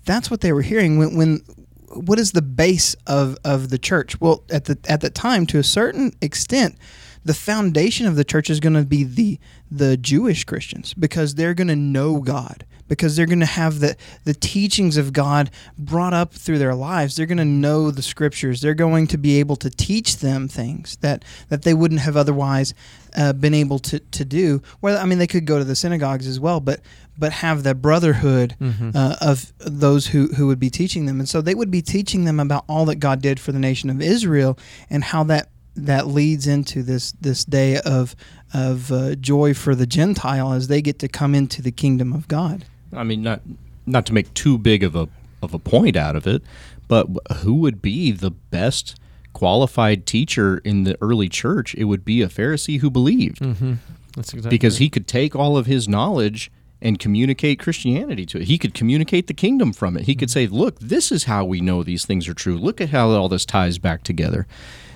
That's 0.06 0.30
what 0.30 0.42
they 0.42 0.54
were 0.54 0.62
hearing 0.62 1.00
when 1.00 1.16
when 1.16 1.42
what 1.88 2.20
is 2.20 2.34
the 2.34 2.42
base 2.42 2.96
of, 3.08 3.38
of 3.44 3.70
the 3.70 3.78
church? 3.78 4.20
Well, 4.20 4.44
at 4.52 4.66
the 4.66 4.78
at 4.88 5.02
the 5.02 5.10
time, 5.10 5.46
to 5.48 5.58
a 5.58 5.64
certain 5.64 6.14
extent, 6.22 6.78
the 7.26 7.34
foundation 7.34 8.06
of 8.06 8.16
the 8.16 8.24
church 8.24 8.50
is 8.50 8.60
going 8.60 8.76
to 8.76 8.86
be 8.86 9.04
the 9.04 9.40
the 9.70 9.98
Jewish 9.98 10.44
Christians 10.46 10.94
because 10.94 11.36
they're 11.36 11.56
going 11.56 11.68
to 11.68 11.76
know 11.76 12.20
God 12.22 12.66
because 12.88 13.16
they're 13.16 13.26
going 13.26 13.40
to 13.40 13.46
have 13.46 13.80
the 13.80 13.96
the 14.24 14.34
teachings 14.34 14.96
of 14.96 15.12
God 15.12 15.50
brought 15.78 16.14
up 16.14 16.34
through 16.34 16.60
their 16.60 16.76
lives. 16.76 17.16
They're 17.16 17.26
going 17.26 17.40
to 17.40 17.46
know 17.46 17.92
the 17.92 18.04
scriptures. 18.04 18.62
They're 18.62 18.76
going 18.76 19.08
to 19.08 19.18
be 19.18 19.40
able 19.40 19.56
to 19.58 19.70
teach 19.70 20.18
them 20.18 20.48
things 20.48 20.98
that 20.98 21.26
that 21.50 21.64
they 21.64 21.74
wouldn't 21.74 22.02
have 22.02 22.16
otherwise 22.16 22.74
uh, 23.16 23.34
been 23.34 23.54
able 23.54 23.80
to 23.80 24.00
to 24.00 24.24
do. 24.24 24.62
Well, 24.82 24.98
I 24.98 25.06
mean, 25.06 25.18
they 25.18 25.28
could 25.28 25.46
go 25.46 25.58
to 25.58 25.66
the 25.66 25.76
synagogues 25.76 26.28
as 26.28 26.40
well, 26.40 26.60
but 26.60 26.82
but 27.18 27.32
have 27.32 27.64
the 27.64 27.74
brotherhood 27.74 28.56
uh, 28.94 29.16
of 29.22 29.54
those 29.60 30.08
who, 30.08 30.28
who 30.34 30.48
would 30.48 30.60
be 30.60 30.70
teaching 30.70 31.06
them. 31.06 31.20
And 31.20 31.30
so 31.30 31.40
they 31.42 31.56
would 31.56 31.72
be 31.72 31.82
teaching 31.82 32.26
them 32.26 32.42
about 32.42 32.66
all 32.68 32.84
that 32.86 32.96
God 32.98 33.22
did 33.22 33.40
for 33.40 33.54
the 33.54 33.60
nation 33.60 33.90
of 33.90 34.02
Israel 34.02 34.60
and 34.90 35.02
how 35.02 35.24
that 35.24 35.48
that 35.76 36.08
leads 36.08 36.48
into 36.48 36.84
this 36.84 37.12
this 37.14 37.44
day 37.44 37.80
of 37.80 38.16
of 38.54 38.92
uh, 38.92 39.16
joy 39.16 39.54
for 39.54 39.76
the 39.76 39.86
Gentile 39.86 40.54
as 40.54 40.68
they 40.68 40.82
get 40.82 41.00
to 41.00 41.08
come 41.08 41.36
into 41.36 41.62
the 41.62 41.72
kingdom 41.72 42.14
of 42.14 42.28
God. 42.28 42.66
I 42.94 43.04
mean, 43.04 43.22
not 43.22 43.42
not 43.86 44.06
to 44.08 44.14
make 44.14 44.34
too 44.34 44.58
big 44.58 44.84
of 44.84 44.96
a 44.96 45.08
of 45.42 45.54
a 45.54 45.60
point 45.60 45.96
out 45.96 46.16
of 46.16 46.26
it, 46.26 46.42
but 46.88 47.08
who 47.38 47.56
would 47.56 47.82
be 47.82 48.12
the 48.12 48.32
best 48.32 48.96
qualified 49.34 50.06
teacher 50.06 50.60
in 50.60 50.84
the 50.84 50.98
early 51.02 51.30
church? 51.30 51.76
It 51.76 51.86
would 51.86 52.06
be 52.06 52.22
a 52.22 52.28
Pharisee 52.28 52.80
who 52.80 52.90
believed, 52.90 53.40
Mm-hmm. 53.40 53.74
That's 54.16 54.34
exactly 54.34 54.50
because 54.50 54.78
he 54.78 54.90
could 54.90 55.08
take 55.08 55.36
all 55.36 55.58
of 55.58 55.66
his 55.66 55.90
knowledge 55.90 56.50
and 56.82 57.00
communicate 57.00 57.60
Christianity 57.60 58.26
to 58.28 58.40
it. 58.40 58.46
He 58.46 58.58
could 58.58 58.74
communicate 58.74 59.28
the 59.28 59.34
kingdom 59.34 59.74
from 59.74 59.98
it. 59.98 60.04
He 60.04 60.16
could 60.16 60.30
say, 60.30 60.48
"Look, 60.48 60.80
this 60.80 61.12
is 61.12 61.26
how 61.26 61.44
we 61.44 61.60
know 61.60 61.84
these 61.84 62.06
things 62.06 62.28
are 62.30 62.34
true. 62.34 62.58
Look 62.58 62.80
at 62.80 62.90
how 62.90 63.10
all 63.10 63.28
this 63.28 63.46
ties 63.46 63.78
back 63.78 64.04
together." 64.04 64.48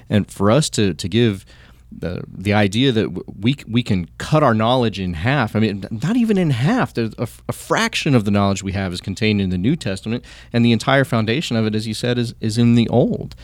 And 0.09 0.29
for 0.29 0.49
us 0.51 0.69
to 0.71 0.93
to 0.93 1.07
give 1.07 1.45
the 1.91 2.23
the 2.27 2.53
idea 2.53 2.91
that 2.91 3.37
we 3.39 3.55
we 3.67 3.83
can 3.83 4.09
cut 4.17 4.43
our 4.43 4.53
knowledge 4.53 4.99
in 4.99 5.13
half. 5.13 5.55
I 5.55 5.59
mean, 5.59 5.85
not 5.89 6.17
even 6.17 6.37
in 6.37 6.51
half. 6.51 6.93
There's 6.93 7.13
a, 7.17 7.27
a 7.47 7.53
fraction 7.53 8.15
of 8.15 8.25
the 8.25 8.31
knowledge 8.31 8.63
we 8.63 8.73
have 8.73 8.93
is 8.93 9.01
contained 9.01 9.41
in 9.41 9.49
the 9.49 9.57
New 9.57 9.75
Testament, 9.75 10.23
and 10.53 10.63
the 10.63 10.71
entire 10.71 11.03
foundation 11.03 11.57
of 11.57 11.65
it, 11.65 11.75
as 11.75 11.87
you 11.87 11.93
said, 11.93 12.17
is 12.17 12.35
is 12.39 12.57
in 12.57 12.75
the 12.75 12.87
Old. 12.89 13.35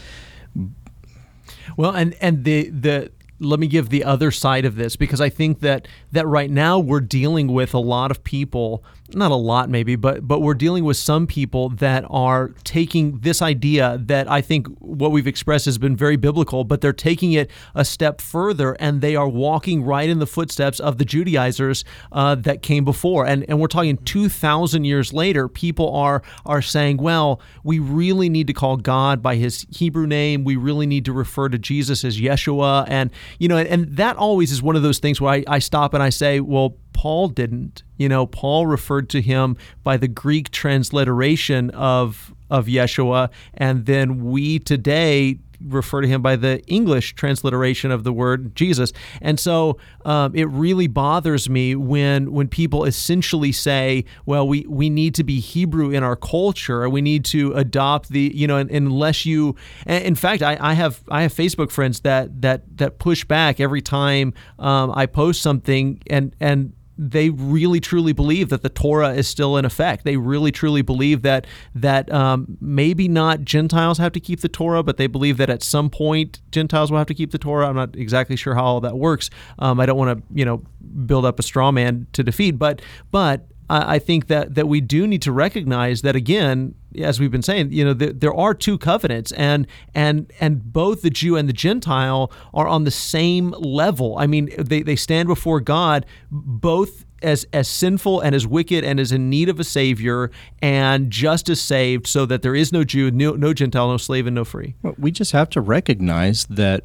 Well, 1.77 1.91
and 1.91 2.15
and 2.21 2.43
the 2.43 2.69
the 2.69 3.11
let 3.39 3.59
me 3.59 3.67
give 3.67 3.89
the 3.89 4.03
other 4.03 4.31
side 4.31 4.63
of 4.63 4.75
this 4.75 4.95
because 4.95 5.19
I 5.19 5.29
think 5.29 5.59
that 5.59 5.87
that 6.11 6.27
right 6.27 6.49
now 6.49 6.79
we're 6.79 7.01
dealing 7.01 7.47
with 7.47 7.73
a 7.73 7.79
lot 7.79 8.11
of 8.11 8.23
people, 8.23 8.83
not 9.13 9.31
a 9.31 9.35
lot 9.35 9.69
maybe, 9.69 9.95
but 9.95 10.27
but 10.27 10.39
we're 10.41 10.55
dealing 10.55 10.83
with 10.83 10.97
some 10.97 11.27
people 11.27 11.69
that 11.69 12.03
are 12.09 12.49
taking 12.63 13.19
this 13.19 13.41
idea 13.41 13.99
that 14.01 14.29
I 14.29 14.41
think 14.41 14.67
what 14.79 15.11
we've 15.11 15.27
expressed 15.27 15.65
has 15.65 15.77
been 15.77 15.95
very 15.95 16.15
biblical, 16.15 16.63
but 16.63 16.81
they're 16.81 16.93
taking 16.93 17.33
it 17.33 17.51
a 17.75 17.85
step 17.85 18.19
further 18.19 18.73
and 18.79 19.01
they 19.01 19.15
are 19.15 19.27
walking 19.27 19.83
right 19.83 20.09
in 20.09 20.19
the 20.19 20.25
footsteps 20.25 20.79
of 20.79 20.97
the 20.97 21.05
Judaizers 21.05 21.83
uh, 22.11 22.35
that 22.35 22.61
came 22.61 22.83
before, 22.83 23.25
and 23.27 23.45
and 23.47 23.59
we're 23.59 23.67
talking 23.67 23.97
two 23.97 24.29
thousand 24.29 24.85
years 24.85 25.13
later. 25.13 25.47
People 25.47 25.95
are 25.95 26.23
are 26.45 26.61
saying, 26.61 26.97
well, 26.97 27.41
we 27.63 27.79
really 27.79 28.29
need 28.29 28.47
to 28.47 28.53
call 28.53 28.77
God 28.77 29.21
by 29.21 29.35
His 29.35 29.65
Hebrew 29.69 30.07
name. 30.07 30.43
We 30.43 30.55
really 30.55 30.87
need 30.87 31.05
to 31.05 31.13
refer 31.13 31.49
to 31.49 31.59
Jesus 31.59 32.03
as 32.03 32.19
Yeshua, 32.19 32.85
and 32.87 33.11
you 33.37 33.47
know, 33.47 33.57
and 33.57 33.95
that 33.97 34.17
always 34.17 34.51
is 34.51 34.63
one 34.63 34.75
of 34.75 34.81
those 34.81 34.99
things 34.99 35.21
where 35.21 35.33
I, 35.33 35.43
I 35.47 35.59
stop 35.59 35.93
and 35.93 36.01
I 36.01 36.09
say, 36.09 36.39
well, 36.39 36.77
Paul 37.05 37.27
didn't. 37.27 37.83
You 37.97 38.09
know, 38.09 38.25
Paul 38.25 38.65
referred 38.65 39.11
to 39.11 39.21
him 39.21 39.57
by 39.83 39.95
the 39.95 40.07
Greek 40.07 40.49
transliteration 40.49 41.69
of 41.69 42.33
of 42.49 42.65
Yeshua, 42.65 43.29
and 43.53 43.85
then 43.85 44.25
we 44.25 44.57
today 44.57 45.37
refer 45.61 46.01
to 46.01 46.07
him 46.07 46.23
by 46.23 46.35
the 46.35 46.65
English 46.65 47.13
transliteration 47.13 47.91
of 47.91 48.03
the 48.03 48.11
word 48.11 48.55
Jesus. 48.55 48.91
And 49.21 49.39
so 49.39 49.77
um, 50.03 50.35
it 50.35 50.45
really 50.45 50.87
bothers 50.87 51.47
me 51.47 51.75
when 51.75 52.31
when 52.31 52.47
people 52.47 52.85
essentially 52.85 53.51
say, 53.51 54.05
"Well, 54.25 54.47
we 54.47 54.65
we 54.67 54.89
need 54.89 55.13
to 55.13 55.23
be 55.23 55.39
Hebrew 55.39 55.91
in 55.91 56.01
our 56.01 56.15
culture. 56.15 56.89
We 56.89 57.01
need 57.01 57.23
to 57.25 57.53
adopt 57.53 58.09
the 58.09 58.31
you 58.33 58.47
know." 58.47 58.57
Unless 58.57 59.27
you, 59.27 59.55
in 59.85 60.15
fact, 60.15 60.41
I, 60.41 60.57
I 60.59 60.73
have 60.73 61.03
I 61.07 61.21
have 61.21 61.31
Facebook 61.31 61.69
friends 61.69 61.99
that 61.99 62.41
that 62.41 62.63
that 62.79 62.97
push 62.97 63.23
back 63.25 63.59
every 63.59 63.83
time 63.83 64.33
um, 64.57 64.91
I 64.95 65.05
post 65.05 65.43
something, 65.43 66.01
and 66.09 66.35
and 66.39 66.73
they 66.97 67.29
really 67.29 67.79
truly 67.79 68.13
believe 68.13 68.49
that 68.49 68.61
the 68.61 68.69
Torah 68.69 69.13
is 69.13 69.27
still 69.27 69.57
in 69.57 69.65
effect. 69.65 70.05
They 70.05 70.17
really 70.17 70.51
truly 70.51 70.81
believe 70.81 71.21
that 71.23 71.45
that 71.73 72.11
um, 72.11 72.57
maybe 72.61 73.07
not 73.07 73.41
Gentiles 73.41 73.97
have 73.97 74.11
to 74.13 74.19
keep 74.19 74.41
the 74.41 74.49
Torah, 74.49 74.83
but 74.83 74.97
they 74.97 75.07
believe 75.07 75.37
that 75.37 75.49
at 75.49 75.63
some 75.63 75.89
point 75.89 76.41
Gentiles 76.51 76.91
will 76.91 76.97
have 76.97 77.07
to 77.07 77.13
keep 77.13 77.31
the 77.31 77.37
Torah. 77.37 77.67
I'm 77.67 77.75
not 77.75 77.95
exactly 77.95 78.35
sure 78.35 78.55
how 78.55 78.63
all 78.63 78.81
that 78.81 78.97
works. 78.97 79.29
Um, 79.59 79.79
I 79.79 79.85
don't 79.85 79.97
want 79.97 80.17
to 80.17 80.23
you 80.33 80.45
know 80.45 80.63
build 81.05 81.25
up 81.25 81.39
a 81.39 81.43
straw 81.43 81.71
man 81.71 82.07
to 82.13 82.23
defeat, 82.23 82.53
but 82.53 82.81
but 83.11 83.47
I 83.69 83.95
I 83.95 83.99
think 83.99 84.27
that 84.27 84.55
that 84.55 84.67
we 84.67 84.81
do 84.81 85.07
need 85.07 85.21
to 85.23 85.31
recognize 85.31 86.01
that 86.01 86.15
again, 86.15 86.75
as 86.97 87.19
we've 87.19 87.31
been 87.31 87.41
saying, 87.41 87.71
you 87.71 87.83
know, 87.83 87.93
there, 87.93 88.13
there 88.13 88.33
are 88.33 88.53
two 88.53 88.77
covenants, 88.77 89.31
and 89.33 89.67
and 89.93 90.31
and 90.39 90.71
both 90.71 91.01
the 91.01 91.09
Jew 91.09 91.35
and 91.35 91.47
the 91.49 91.53
Gentile 91.53 92.31
are 92.53 92.67
on 92.67 92.83
the 92.83 92.91
same 92.91 93.51
level. 93.51 94.17
I 94.17 94.27
mean, 94.27 94.49
they, 94.57 94.81
they 94.81 94.95
stand 94.95 95.27
before 95.27 95.59
God 95.59 96.05
both 96.31 97.05
as 97.21 97.45
as 97.53 97.67
sinful 97.67 98.21
and 98.21 98.35
as 98.35 98.45
wicked 98.45 98.83
and 98.83 98.99
as 98.99 99.11
in 99.11 99.29
need 99.29 99.49
of 99.49 99.59
a 99.59 99.63
savior, 99.63 100.31
and 100.61 101.11
just 101.11 101.49
as 101.49 101.59
saved, 101.59 102.07
so 102.07 102.25
that 102.25 102.41
there 102.41 102.55
is 102.55 102.71
no 102.71 102.83
Jew, 102.83 103.11
no, 103.11 103.31
no 103.31 103.53
Gentile, 103.53 103.89
no 103.89 103.97
slave, 103.97 104.27
and 104.27 104.35
no 104.35 104.43
free. 104.43 104.75
Well, 104.81 104.95
we 104.97 105.11
just 105.11 105.31
have 105.31 105.49
to 105.51 105.61
recognize 105.61 106.45
that 106.45 106.83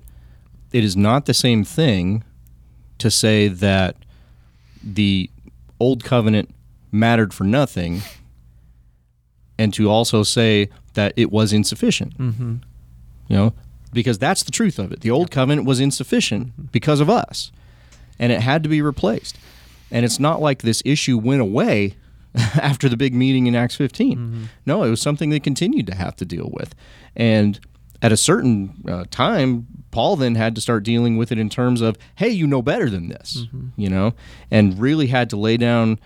it 0.73 0.85
is 0.85 0.97
not 0.97 1.27
the 1.27 1.35
same 1.35 1.65
thing 1.65 2.25
to 2.99 3.11
say 3.11 3.49
that 3.49 3.97
the 4.83 5.31
old 5.79 6.05
covenant 6.05 6.55
mattered 6.93 7.33
for 7.33 7.45
nothing 7.45 8.03
and 9.59 9.75
to 9.75 9.91
also 9.91 10.23
say 10.23 10.71
that 10.95 11.13
it 11.17 11.31
was 11.31 11.53
insufficient. 11.53 12.17
Mm-hmm. 12.17 12.57
You 13.29 13.37
know, 13.37 13.55
because 13.93 14.19
that's 14.19 14.43
the 14.43 14.51
truth 14.51 14.79
of 14.79 14.91
it. 14.91 15.01
The 15.01 15.11
old 15.11 15.31
covenant 15.31 15.67
was 15.67 15.81
insufficient 15.81 16.73
because 16.73 17.01
of 17.01 17.11
us, 17.11 17.53
and 18.19 18.33
it 18.33 18.41
had 18.41 18.63
to 18.63 18.69
be 18.69 18.83
replaced. 18.83 19.37
And 19.91 20.05
it's 20.05 20.19
not 20.19 20.41
like 20.41 20.63
this 20.63 20.83
issue 20.85 21.19
went 21.19 21.41
away 21.41 21.97
after 22.35 22.89
the 22.89 22.97
big 22.97 23.15
meeting 23.15 23.47
in 23.47 23.55
Acts 23.55 23.77
15. 23.77 24.49
No, 24.67 24.83
it 24.83 24.91
was 24.91 25.03
something 25.03 25.31
they 25.31 25.41
continued 25.41 25.87
to 25.89 25.95
have 25.95 26.17
to 26.17 26.25
deal 26.25 26.51
with. 26.53 26.75
And 27.17 27.61
at 28.03 28.13
a 28.13 28.17
certain 28.17 28.83
uh, 28.89 29.05
time, 29.11 29.67
Paul 29.91 30.17
then 30.17 30.37
had 30.37 30.55
to 30.55 30.61
start 30.61 30.85
dealing 30.85 31.17
with 31.17 31.33
it 31.33 31.39
in 31.39 31.49
terms 31.49 31.81
of, 31.81 31.99
hey, 32.15 32.31
you 32.31 32.47
know 32.47 32.63
better 32.63 32.89
than 32.89 33.09
this, 33.09 33.47
you 33.77 33.91
know, 33.91 34.15
and 34.51 34.79
really 34.79 35.09
had 35.09 35.29
to 35.31 35.37
lay 35.37 35.57
down 35.57 35.99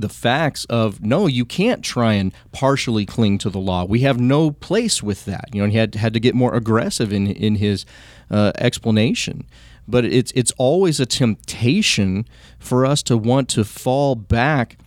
the 0.00 0.08
facts 0.08 0.64
of 0.66 1.02
no, 1.02 1.26
you 1.26 1.44
can't 1.44 1.82
try 1.82 2.14
and 2.14 2.32
partially 2.52 3.06
cling 3.06 3.38
to 3.38 3.50
the 3.50 3.58
law. 3.58 3.84
We 3.84 4.00
have 4.00 4.18
no 4.20 4.50
place 4.50 5.02
with 5.02 5.24
that. 5.26 5.50
You 5.52 5.60
know, 5.60 5.64
and 5.64 5.72
he 5.72 5.78
had 5.78 5.94
had 5.94 6.12
to 6.14 6.20
get 6.20 6.34
more 6.34 6.54
aggressive 6.54 7.12
in 7.12 7.26
in 7.26 7.56
his 7.56 7.84
uh, 8.30 8.52
explanation. 8.58 9.46
But 9.88 10.04
it's 10.04 10.32
it's 10.34 10.52
always 10.58 10.98
a 11.00 11.06
temptation 11.06 12.26
for 12.58 12.84
us 12.84 13.02
to 13.04 13.16
want 13.16 13.48
to 13.50 13.64
fall 13.64 14.14
back 14.16 14.78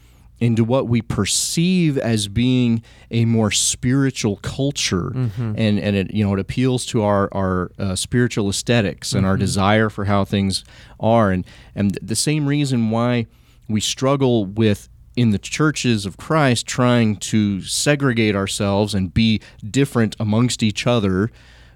into 0.42 0.64
what 0.64 0.88
we 0.88 1.02
perceive 1.02 1.98
as 1.98 2.30
being 2.30 2.82
a 3.12 3.26
more 3.26 3.52
spiritual 3.52 4.38
culture, 4.38 5.12
and 5.58 5.80
and 5.80 5.96
it 5.96 6.14
you 6.14 6.24
know 6.26 6.34
it 6.34 6.40
appeals 6.40 6.86
to 6.88 7.04
our 7.04 7.30
our 7.34 7.72
uh, 7.78 7.96
spiritual 7.96 8.50
aesthetics 8.50 9.14
and 9.14 9.26
our 9.26 9.36
desire 9.38 9.90
for 9.90 10.06
how 10.06 10.24
things 10.26 10.64
are, 11.00 11.32
and 11.32 11.46
and 11.76 11.98
the 12.02 12.16
same 12.16 12.46
reason 12.48 12.90
why 12.90 13.28
we 13.68 13.82
struggle 13.82 14.46
with 14.46 14.90
in 15.20 15.32
the 15.32 15.38
churches 15.38 16.06
of 16.06 16.16
Christ 16.16 16.66
trying 16.66 17.18
to 17.18 17.62
segregate 17.62 18.36
ourselves 18.36 18.94
and 18.94 19.14
be 19.14 19.42
different 19.70 20.16
amongst 20.18 20.64
each 20.64 20.88
other 20.88 21.30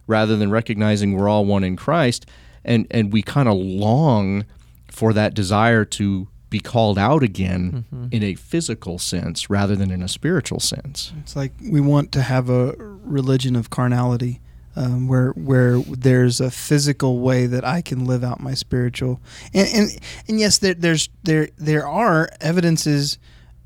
rather 0.08 0.38
than 0.38 0.50
recognizing 0.50 1.12
we're 1.12 1.28
all 1.28 1.44
one 1.44 1.64
in 1.64 1.76
Christ 1.76 2.26
and 2.64 2.88
and 2.90 3.12
we 3.12 3.22
kind 3.22 3.50
of 3.50 3.58
long 3.58 4.46
for 4.88 5.12
that 5.12 5.34
desire 5.34 5.84
to 5.84 6.28
be 6.50 6.60
called 6.60 6.98
out 6.98 7.24
again 7.24 7.84
in 8.12 8.24
a 8.24 8.36
physical 8.36 8.98
sense 9.00 9.50
rather 9.50 9.76
than 9.76 9.92
in 9.92 10.04
a 10.04 10.08
spiritual 10.08 10.60
sense. 10.60 11.12
It's 11.22 11.36
like 11.36 11.52
we 11.70 11.82
want 11.82 12.12
to 12.14 12.22
have 12.22 12.50
a 12.50 12.76
religion 12.78 13.56
of 13.56 13.72
carnality, 13.72 14.40
um, 14.76 15.08
where 15.08 15.32
where 15.32 15.80
there's 15.80 16.40
a 16.40 16.52
physical 16.52 17.20
way 17.20 17.48
that 17.48 17.66
I 17.66 17.82
can 17.82 18.06
live 18.06 18.24
out 18.24 18.40
my 18.40 18.54
spiritual, 18.54 19.20
and 19.54 19.68
and, 19.74 20.00
and 20.28 20.40
yes, 20.40 20.60
there, 20.60 20.76
there's 20.76 21.10
there 21.24 21.50
there 21.58 21.88
are 21.88 22.30
evidences, 22.40 23.18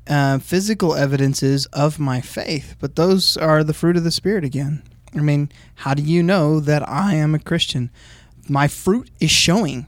uh, 0.08 0.38
physical 0.38 0.94
evidences 0.94 1.66
of 1.66 1.98
my 1.98 2.20
faith, 2.20 2.76
but 2.80 2.96
those 2.96 3.36
are 3.36 3.62
the 3.62 3.74
fruit 3.74 3.96
of 3.96 4.04
the 4.04 4.10
spirit 4.10 4.44
again. 4.44 4.82
I 5.14 5.20
mean, 5.20 5.50
how 5.76 5.94
do 5.94 6.02
you 6.02 6.22
know 6.22 6.60
that 6.60 6.86
I 6.88 7.14
am 7.14 7.34
a 7.34 7.38
Christian? 7.38 7.90
My 8.48 8.68
fruit 8.68 9.10
is 9.20 9.30
showing. 9.30 9.86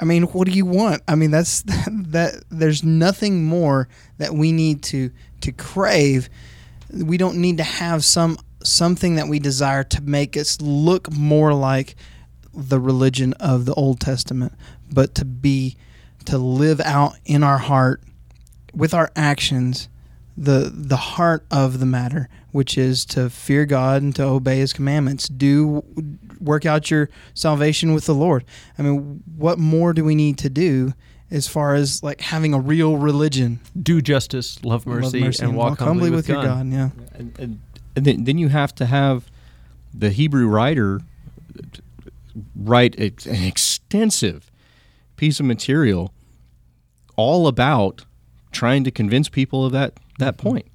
I 0.00 0.04
mean, 0.04 0.24
what 0.24 0.46
do 0.46 0.52
you 0.52 0.64
want? 0.64 1.02
I 1.08 1.14
mean, 1.14 1.30
that's 1.30 1.62
that. 1.66 2.44
There's 2.50 2.82
nothing 2.82 3.44
more 3.44 3.88
that 4.18 4.34
we 4.34 4.52
need 4.52 4.82
to 4.84 5.10
to 5.42 5.52
crave. 5.52 6.28
We 6.92 7.16
don't 7.16 7.36
need 7.36 7.58
to 7.58 7.64
have 7.64 8.04
some 8.04 8.38
something 8.62 9.14
that 9.16 9.28
we 9.28 9.38
desire 9.38 9.84
to 9.84 10.02
make 10.02 10.36
us 10.36 10.60
look 10.60 11.10
more 11.12 11.54
like 11.54 11.96
the 12.52 12.80
religion 12.80 13.32
of 13.34 13.64
the 13.64 13.74
Old 13.74 14.00
Testament, 14.00 14.52
but 14.92 15.14
to 15.16 15.24
be 15.24 15.76
to 16.26 16.36
live 16.36 16.80
out 16.80 17.14
in 17.24 17.42
our 17.42 17.58
heart 17.58 18.02
with 18.74 18.94
our 18.94 19.10
actions 19.16 19.88
the 20.36 20.72
the 20.74 20.96
heart 20.96 21.44
of 21.50 21.80
the 21.80 21.86
matter, 21.86 22.28
which 22.52 22.78
is 22.78 23.04
to 23.04 23.28
fear 23.28 23.66
God 23.66 24.02
and 24.02 24.16
to 24.16 24.24
obey 24.24 24.58
His 24.58 24.72
commandments. 24.72 25.28
Do 25.28 25.84
work 26.40 26.64
out 26.64 26.90
your 26.90 27.10
salvation 27.34 27.92
with 27.94 28.06
the 28.06 28.14
Lord. 28.14 28.44
I 28.78 28.82
mean, 28.82 29.22
what 29.36 29.58
more 29.58 29.92
do 29.92 30.04
we 30.04 30.14
need 30.14 30.38
to 30.38 30.48
do 30.48 30.94
as 31.30 31.46
far 31.46 31.74
as 31.74 32.02
like 32.02 32.22
having 32.22 32.54
a 32.54 32.60
real 32.60 32.96
religion? 32.96 33.60
Do 33.80 34.00
justice, 34.00 34.62
love 34.64 34.86
mercy, 34.86 35.20
Love 35.20 35.40
and 35.40 35.56
walk, 35.56 35.78
humbly, 35.78 36.10
with, 36.10 36.28
your 36.28 36.42
God. 36.42 36.66
Yeah, 36.68 36.90
And, 37.14 37.38
and, 37.38 37.60
and 37.94 38.04
then, 38.04 38.24
then 38.24 38.38
you 38.38 38.48
have 38.48 38.74
to 38.76 38.86
have 38.86 39.30
the 39.92 40.10
Hebrew 40.10 40.46
writer 40.46 41.00
write 42.56 42.96
an 42.96 43.44
extensive 43.44 44.50
piece 45.16 45.40
of 45.40 45.46
material 45.46 46.14
all 47.16 47.46
about 47.46 48.06
trying 48.52 48.84
to 48.84 48.90
convince 48.90 49.28
people 49.28 49.64
of 49.64 49.72
that 49.72 49.94
that 50.18 50.36
mm-hmm. 50.36 50.48
point. 50.48 50.66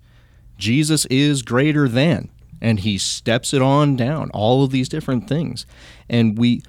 Jesus 0.57 1.05
is 1.07 1.41
greater 1.41 1.87
than, 1.87 2.29
and 2.61 2.79
he 2.79 2.97
steps 2.97 3.53
it 3.53 3.61
on 3.61 3.95
down. 3.95 4.29
All 4.31 4.63
of 4.63 4.71
these 4.71 4.89
different 4.89 5.27
things, 5.27 5.65
and 6.09 6.37
we 6.37 6.61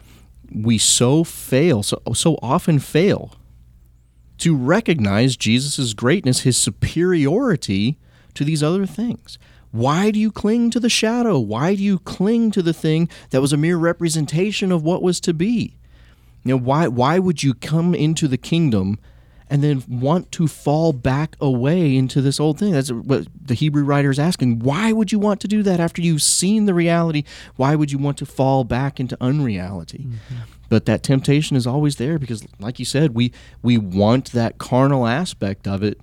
we 0.53 0.79
so 0.79 1.25
fail 1.25 1.83
so 1.83 2.01
so 2.15 2.39
often 2.43 2.79
fail 2.79 3.35
to 4.39 4.55
recognize 4.55 5.37
Jesus' 5.37 5.95
greatness, 5.95 6.41
his 6.41 6.57
superiority 6.57 7.99
to 8.35 8.45
these 8.45 8.63
other 8.63 8.85
things. 8.85 9.39
Why 9.73 10.11
do 10.11 10.19
you 10.19 10.31
cling 10.31 10.71
to 10.71 10.81
the 10.81 10.89
shadow? 10.89 11.39
Why 11.39 11.75
do 11.75 11.83
you 11.83 11.99
cling 11.99 12.51
to 12.53 12.63
the 12.63 12.73
thing 12.73 13.09
that 13.31 13.41
was 13.41 13.53
a 13.53 13.57
mere 13.57 13.77
representation 13.77 14.73
of 14.73 14.83
what 14.83 15.03
was 15.03 15.21
to 15.21 15.35
be? 15.35 15.77
You 16.45 16.53
know, 16.53 16.59
why 16.59 16.89
why 16.89 17.19
would 17.19 17.43
you 17.43 17.55
come 17.55 17.95
into 17.95 18.29
the 18.29 18.39
kingdom 18.39 18.99
and 19.49 19.63
then 19.63 19.83
want 19.89 20.33
to 20.33 20.49
fall 20.49 20.93
back 20.93 21.37
away 21.41 21.97
into 21.97 22.21
this 22.21 22.41
old 22.41 22.59
thing? 22.59 22.73
That's 22.73 22.91
what 22.91 23.27
the 23.41 23.55
Hebrew 23.55 23.85
writer 23.85 24.11
is 24.11 24.19
asking. 24.19 24.61
Why 24.61 24.93
would 24.93 25.13
you 25.13 25.19
want 25.19 25.41
to 25.43 25.49
do 25.49 25.63
that 25.63 25.81
after 25.81 26.03
you've 26.03 26.23
seen 26.23 26.67
the 26.67 26.75
reality? 26.75 27.25
Why 27.57 27.75
would 27.75 27.93
you 27.93 27.99
want 27.99 28.19
to 28.19 28.27
fall 28.27 28.65
back 28.65 28.99
into 28.99 29.17
unreality? 29.21 30.07
Mm-hmm. 30.09 30.37
But 30.69 30.87
that 30.87 31.03
temptation 31.03 31.57
is 31.57 31.67
always 31.67 31.97
there 31.97 32.19
because, 32.19 32.45
like 32.59 32.79
you 32.79 32.85
said, 32.85 33.15
we 33.15 33.33
we 33.63 33.79
want 33.79 34.33
that 34.33 34.59
carnal 34.59 35.07
aspect 35.07 35.69
of 35.69 35.83
it 35.83 36.01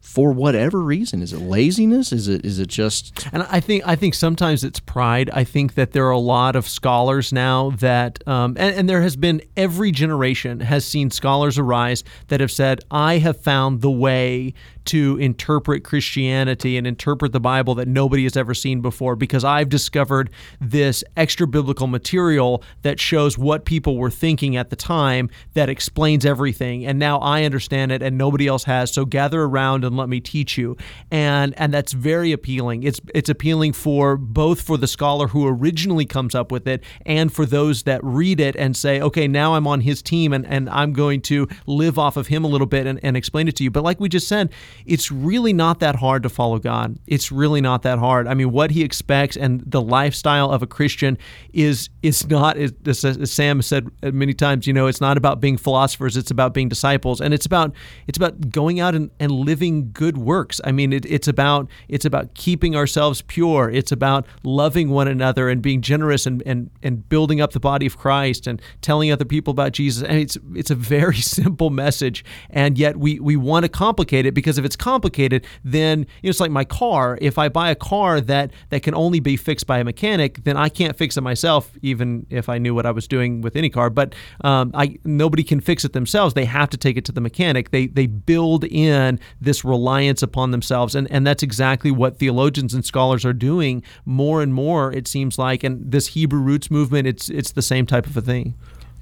for 0.00 0.32
whatever 0.32 0.80
reason. 0.80 1.22
Is 1.22 1.32
it 1.32 1.40
laziness? 1.40 2.10
Is 2.12 2.26
it 2.26 2.44
is 2.44 2.58
it 2.58 2.68
just 2.68 3.28
And 3.32 3.42
I 3.44 3.60
think 3.60 3.86
I 3.86 3.96
think 3.96 4.14
sometimes 4.14 4.64
it's 4.64 4.80
pride. 4.80 5.30
I 5.32 5.44
think 5.44 5.74
that 5.74 5.92
there 5.92 6.06
are 6.06 6.10
a 6.10 6.18
lot 6.18 6.56
of 6.56 6.66
scholars 6.66 7.32
now 7.32 7.70
that, 7.78 8.26
um, 8.26 8.56
and, 8.58 8.74
and 8.74 8.88
there 8.88 9.02
has 9.02 9.16
been 9.16 9.42
every 9.56 9.92
generation 9.92 10.60
has 10.60 10.84
seen 10.84 11.10
scholars 11.10 11.58
arise 11.58 12.02
that 12.28 12.40
have 12.40 12.50
said, 12.50 12.80
"I 12.90 13.18
have 13.18 13.38
found 13.40 13.82
the 13.82 13.90
way 13.90 14.54
to 14.86 15.16
interpret 15.18 15.84
Christianity 15.84 16.76
and 16.76 16.86
interpret 16.86 17.32
the 17.32 17.40
Bible 17.40 17.74
that 17.76 17.88
nobody 17.88 18.24
has 18.24 18.36
ever 18.36 18.54
seen 18.54 18.80
before 18.80 19.16
because 19.16 19.44
I've 19.44 19.68
discovered 19.68 20.30
this 20.60 21.04
extra 21.16 21.46
biblical 21.46 21.86
material 21.86 22.62
that 22.82 22.98
shows 22.98 23.36
what 23.36 23.64
people 23.64 23.96
were 23.96 24.10
thinking 24.10 24.56
at 24.56 24.70
the 24.70 24.76
time 24.76 25.30
that 25.54 25.68
explains 25.68 26.24
everything. 26.24 26.86
And 26.86 26.98
now 26.98 27.18
I 27.18 27.44
understand 27.44 27.92
it 27.92 28.02
and 28.02 28.16
nobody 28.16 28.46
else 28.46 28.64
has. 28.64 28.92
So 28.92 29.04
gather 29.04 29.42
around 29.42 29.84
and 29.84 29.96
let 29.96 30.08
me 30.08 30.20
teach 30.20 30.56
you. 30.56 30.76
And 31.10 31.54
and 31.58 31.72
that's 31.72 31.92
very 31.92 32.32
appealing. 32.32 32.82
It's 32.82 33.00
it's 33.14 33.28
appealing 33.28 33.72
for 33.72 34.16
both 34.16 34.62
for 34.62 34.76
the 34.76 34.86
scholar 34.86 35.28
who 35.28 35.46
originally 35.46 36.06
comes 36.06 36.34
up 36.34 36.50
with 36.50 36.66
it 36.66 36.82
and 37.04 37.32
for 37.32 37.46
those 37.46 37.84
that 37.84 38.00
read 38.02 38.40
it 38.40 38.56
and 38.56 38.76
say 38.76 39.00
okay 39.00 39.28
now 39.28 39.54
I'm 39.54 39.66
on 39.66 39.80
his 39.80 40.02
team 40.02 40.32
and 40.32 40.46
and 40.46 40.68
I'm 40.70 40.92
going 40.92 41.20
to 41.22 41.48
live 41.66 41.98
off 41.98 42.16
of 42.16 42.28
him 42.28 42.44
a 42.44 42.48
little 42.48 42.66
bit 42.66 42.86
and, 42.86 42.98
and 43.02 43.16
explain 43.16 43.48
it 43.48 43.56
to 43.56 43.64
you. 43.64 43.70
But 43.70 43.84
like 43.84 44.00
we 44.00 44.08
just 44.08 44.28
said 44.28 44.50
it's 44.86 45.10
really 45.10 45.52
not 45.52 45.80
that 45.80 45.96
hard 45.96 46.22
to 46.22 46.28
follow 46.28 46.58
God. 46.58 46.98
It's 47.06 47.30
really 47.30 47.60
not 47.60 47.82
that 47.82 47.98
hard. 47.98 48.26
I 48.26 48.34
mean, 48.34 48.52
what 48.52 48.70
he 48.70 48.82
expects 48.82 49.36
and 49.36 49.62
the 49.66 49.80
lifestyle 49.80 50.50
of 50.50 50.62
a 50.62 50.66
Christian 50.66 51.18
is 51.52 51.88
is 52.02 52.26
not 52.28 52.56
as, 52.56 52.72
as 52.86 53.30
Sam 53.30 53.62
said 53.62 53.90
many 54.02 54.34
times. 54.34 54.66
You 54.66 54.72
know, 54.72 54.86
it's 54.86 55.00
not 55.00 55.16
about 55.16 55.40
being 55.40 55.56
philosophers. 55.56 56.16
It's 56.16 56.30
about 56.30 56.54
being 56.54 56.68
disciples, 56.68 57.20
and 57.20 57.34
it's 57.34 57.46
about 57.46 57.74
it's 58.06 58.16
about 58.16 58.50
going 58.50 58.80
out 58.80 58.94
and, 58.94 59.10
and 59.18 59.30
living 59.32 59.90
good 59.92 60.16
works. 60.18 60.60
I 60.64 60.72
mean, 60.72 60.92
it, 60.92 61.04
it's 61.06 61.28
about 61.28 61.68
it's 61.88 62.04
about 62.04 62.34
keeping 62.34 62.76
ourselves 62.76 63.22
pure. 63.22 63.70
It's 63.70 63.92
about 63.92 64.26
loving 64.42 64.90
one 64.90 65.08
another 65.08 65.48
and 65.48 65.60
being 65.62 65.80
generous 65.82 66.26
and 66.26 66.42
and 66.46 66.70
and 66.82 67.08
building 67.08 67.40
up 67.40 67.52
the 67.52 67.60
body 67.60 67.86
of 67.86 67.96
Christ 67.96 68.46
and 68.46 68.60
telling 68.80 69.12
other 69.12 69.24
people 69.24 69.52
about 69.52 69.72
Jesus. 69.72 70.02
And 70.02 70.18
it's 70.18 70.38
it's 70.54 70.70
a 70.70 70.74
very 70.74 71.16
simple 71.20 71.70
message, 71.70 72.24
and 72.50 72.78
yet 72.78 72.96
we 72.96 73.20
we 73.20 73.36
want 73.36 73.64
to 73.64 73.68
complicate 73.68 74.26
it 74.26 74.32
because 74.32 74.58
if 74.60 74.66
it's 74.66 74.76
complicated, 74.76 75.44
then 75.64 76.00
you 76.22 76.28
know, 76.28 76.30
it's 76.30 76.40
like 76.40 76.50
my 76.50 76.64
car. 76.64 77.18
If 77.20 77.38
I 77.38 77.48
buy 77.48 77.70
a 77.70 77.74
car 77.74 78.20
that 78.20 78.52
that 78.68 78.82
can 78.82 78.94
only 78.94 79.20
be 79.20 79.36
fixed 79.36 79.66
by 79.66 79.78
a 79.78 79.84
mechanic, 79.84 80.44
then 80.44 80.56
I 80.56 80.68
can't 80.68 80.96
fix 80.96 81.16
it 81.16 81.22
myself, 81.22 81.72
even 81.82 82.26
if 82.30 82.48
I 82.48 82.58
knew 82.58 82.74
what 82.74 82.86
I 82.86 82.90
was 82.90 83.08
doing 83.08 83.40
with 83.40 83.56
any 83.56 83.70
car. 83.70 83.90
But 83.90 84.14
um, 84.42 84.70
I 84.74 84.98
nobody 85.04 85.42
can 85.42 85.60
fix 85.60 85.84
it 85.84 85.92
themselves. 85.92 86.34
They 86.34 86.44
have 86.44 86.70
to 86.70 86.76
take 86.76 86.96
it 86.96 87.04
to 87.06 87.12
the 87.12 87.20
mechanic. 87.20 87.70
They 87.70 87.86
they 87.86 88.06
build 88.06 88.64
in 88.64 89.18
this 89.40 89.64
reliance 89.64 90.22
upon 90.22 90.50
themselves, 90.50 90.94
and 90.94 91.10
and 91.10 91.26
that's 91.26 91.42
exactly 91.42 91.90
what 91.90 92.18
theologians 92.18 92.74
and 92.74 92.84
scholars 92.84 93.24
are 93.24 93.32
doing 93.32 93.82
more 94.04 94.42
and 94.42 94.54
more. 94.54 94.92
It 94.92 95.08
seems 95.08 95.38
like, 95.38 95.64
and 95.64 95.90
this 95.90 96.08
Hebrew 96.08 96.40
roots 96.40 96.70
movement, 96.70 97.06
it's 97.06 97.28
it's 97.28 97.52
the 97.52 97.62
same 97.62 97.86
type 97.86 98.06
of 98.06 98.16
a 98.16 98.20
thing. 98.20 98.54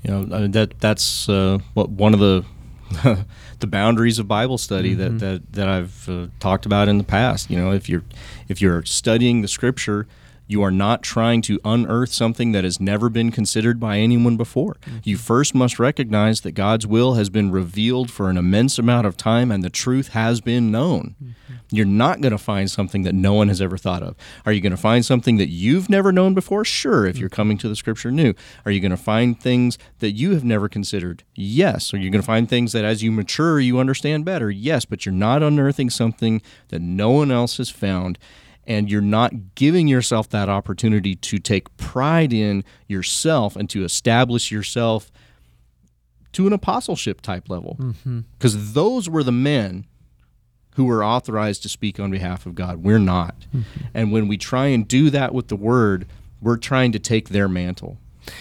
you 0.02 0.10
know 0.10 0.46
that 0.48 0.78
that's 0.80 1.28
uh, 1.28 1.58
what 1.74 1.90
one 1.90 2.14
of 2.14 2.20
the 2.20 2.44
the 3.60 3.66
boundaries 3.66 4.18
of 4.18 4.28
Bible 4.28 4.58
study 4.58 4.94
that 4.94 5.18
that, 5.18 5.52
that 5.52 5.68
I've 5.68 6.08
uh, 6.08 6.26
talked 6.40 6.66
about 6.66 6.88
in 6.88 6.98
the 6.98 7.04
past. 7.04 7.50
You 7.50 7.58
know, 7.58 7.72
if 7.72 7.88
you're 7.88 8.04
if 8.48 8.60
you're 8.60 8.84
studying 8.84 9.42
the 9.42 9.48
Scripture, 9.48 10.06
You 10.48 10.62
are 10.62 10.70
not 10.70 11.02
trying 11.02 11.42
to 11.42 11.60
unearth 11.62 12.10
something 12.10 12.52
that 12.52 12.64
has 12.64 12.80
never 12.80 13.10
been 13.10 13.30
considered 13.30 13.78
by 13.78 13.98
anyone 13.98 14.38
before. 14.38 14.76
Mm-hmm. 14.80 14.98
You 15.04 15.16
first 15.18 15.54
must 15.54 15.78
recognize 15.78 16.40
that 16.40 16.52
God's 16.52 16.86
will 16.86 17.14
has 17.14 17.28
been 17.28 17.50
revealed 17.50 18.10
for 18.10 18.30
an 18.30 18.38
immense 18.38 18.78
amount 18.78 19.06
of 19.06 19.16
time 19.16 19.52
and 19.52 19.62
the 19.62 19.68
truth 19.68 20.08
has 20.08 20.40
been 20.40 20.70
known. 20.70 21.14
Mm-hmm. 21.22 21.54
You're 21.70 21.84
not 21.84 22.22
going 22.22 22.32
to 22.32 22.38
find 22.38 22.70
something 22.70 23.02
that 23.02 23.14
no 23.14 23.34
one 23.34 23.48
has 23.48 23.60
ever 23.60 23.76
thought 23.76 24.02
of. 24.02 24.16
Are 24.46 24.52
you 24.52 24.62
going 24.62 24.70
to 24.70 24.78
find 24.78 25.04
something 25.04 25.36
that 25.36 25.50
you've 25.50 25.90
never 25.90 26.12
known 26.12 26.32
before? 26.32 26.64
Sure, 26.64 27.04
if 27.04 27.14
mm-hmm. 27.14 27.20
you're 27.20 27.28
coming 27.28 27.58
to 27.58 27.68
the 27.68 27.76
scripture 27.76 28.10
new. 28.10 28.32
Are 28.64 28.70
you 28.70 28.80
going 28.80 28.90
to 28.90 28.96
find 28.96 29.38
things 29.38 29.76
that 29.98 30.12
you 30.12 30.32
have 30.32 30.44
never 30.44 30.66
considered? 30.66 31.24
Yes. 31.34 31.92
Are 31.92 31.98
you 31.98 32.08
going 32.08 32.22
to 32.22 32.26
find 32.26 32.48
things 32.48 32.72
that 32.72 32.86
as 32.86 33.02
you 33.02 33.12
mature, 33.12 33.60
you 33.60 33.78
understand 33.78 34.24
better? 34.24 34.50
Yes, 34.50 34.86
but 34.86 35.04
you're 35.04 35.12
not 35.12 35.42
unearthing 35.42 35.90
something 35.90 36.40
that 36.68 36.80
no 36.80 37.10
one 37.10 37.30
else 37.30 37.58
has 37.58 37.68
found 37.68 38.18
and 38.68 38.90
you're 38.90 39.00
not 39.00 39.54
giving 39.54 39.88
yourself 39.88 40.28
that 40.28 40.48
opportunity 40.50 41.14
to 41.16 41.38
take 41.38 41.74
pride 41.78 42.34
in 42.34 42.62
yourself 42.86 43.56
and 43.56 43.68
to 43.70 43.82
establish 43.82 44.52
yourself 44.52 45.10
to 46.32 46.46
an 46.46 46.52
apostleship 46.52 47.22
type 47.22 47.48
level. 47.48 47.78
Mm-hmm. 47.80 48.20
Because 48.38 48.74
those 48.74 49.08
were 49.08 49.22
the 49.22 49.32
men 49.32 49.86
who 50.74 50.84
were 50.84 51.02
authorized 51.02 51.62
to 51.62 51.68
speak 51.68 51.98
on 51.98 52.10
behalf 52.10 52.44
of 52.46 52.54
God. 52.54 52.84
We're 52.84 53.00
not. 53.00 53.46
Mm-hmm. 53.48 53.84
And 53.94 54.12
when 54.12 54.28
we 54.28 54.36
try 54.36 54.66
and 54.66 54.86
do 54.86 55.08
that 55.10 55.34
with 55.34 55.48
the 55.48 55.56
word, 55.56 56.06
we're 56.40 56.58
trying 56.58 56.92
to 56.92 56.98
take 56.98 57.30
their 57.30 57.48
mantle. 57.48 57.98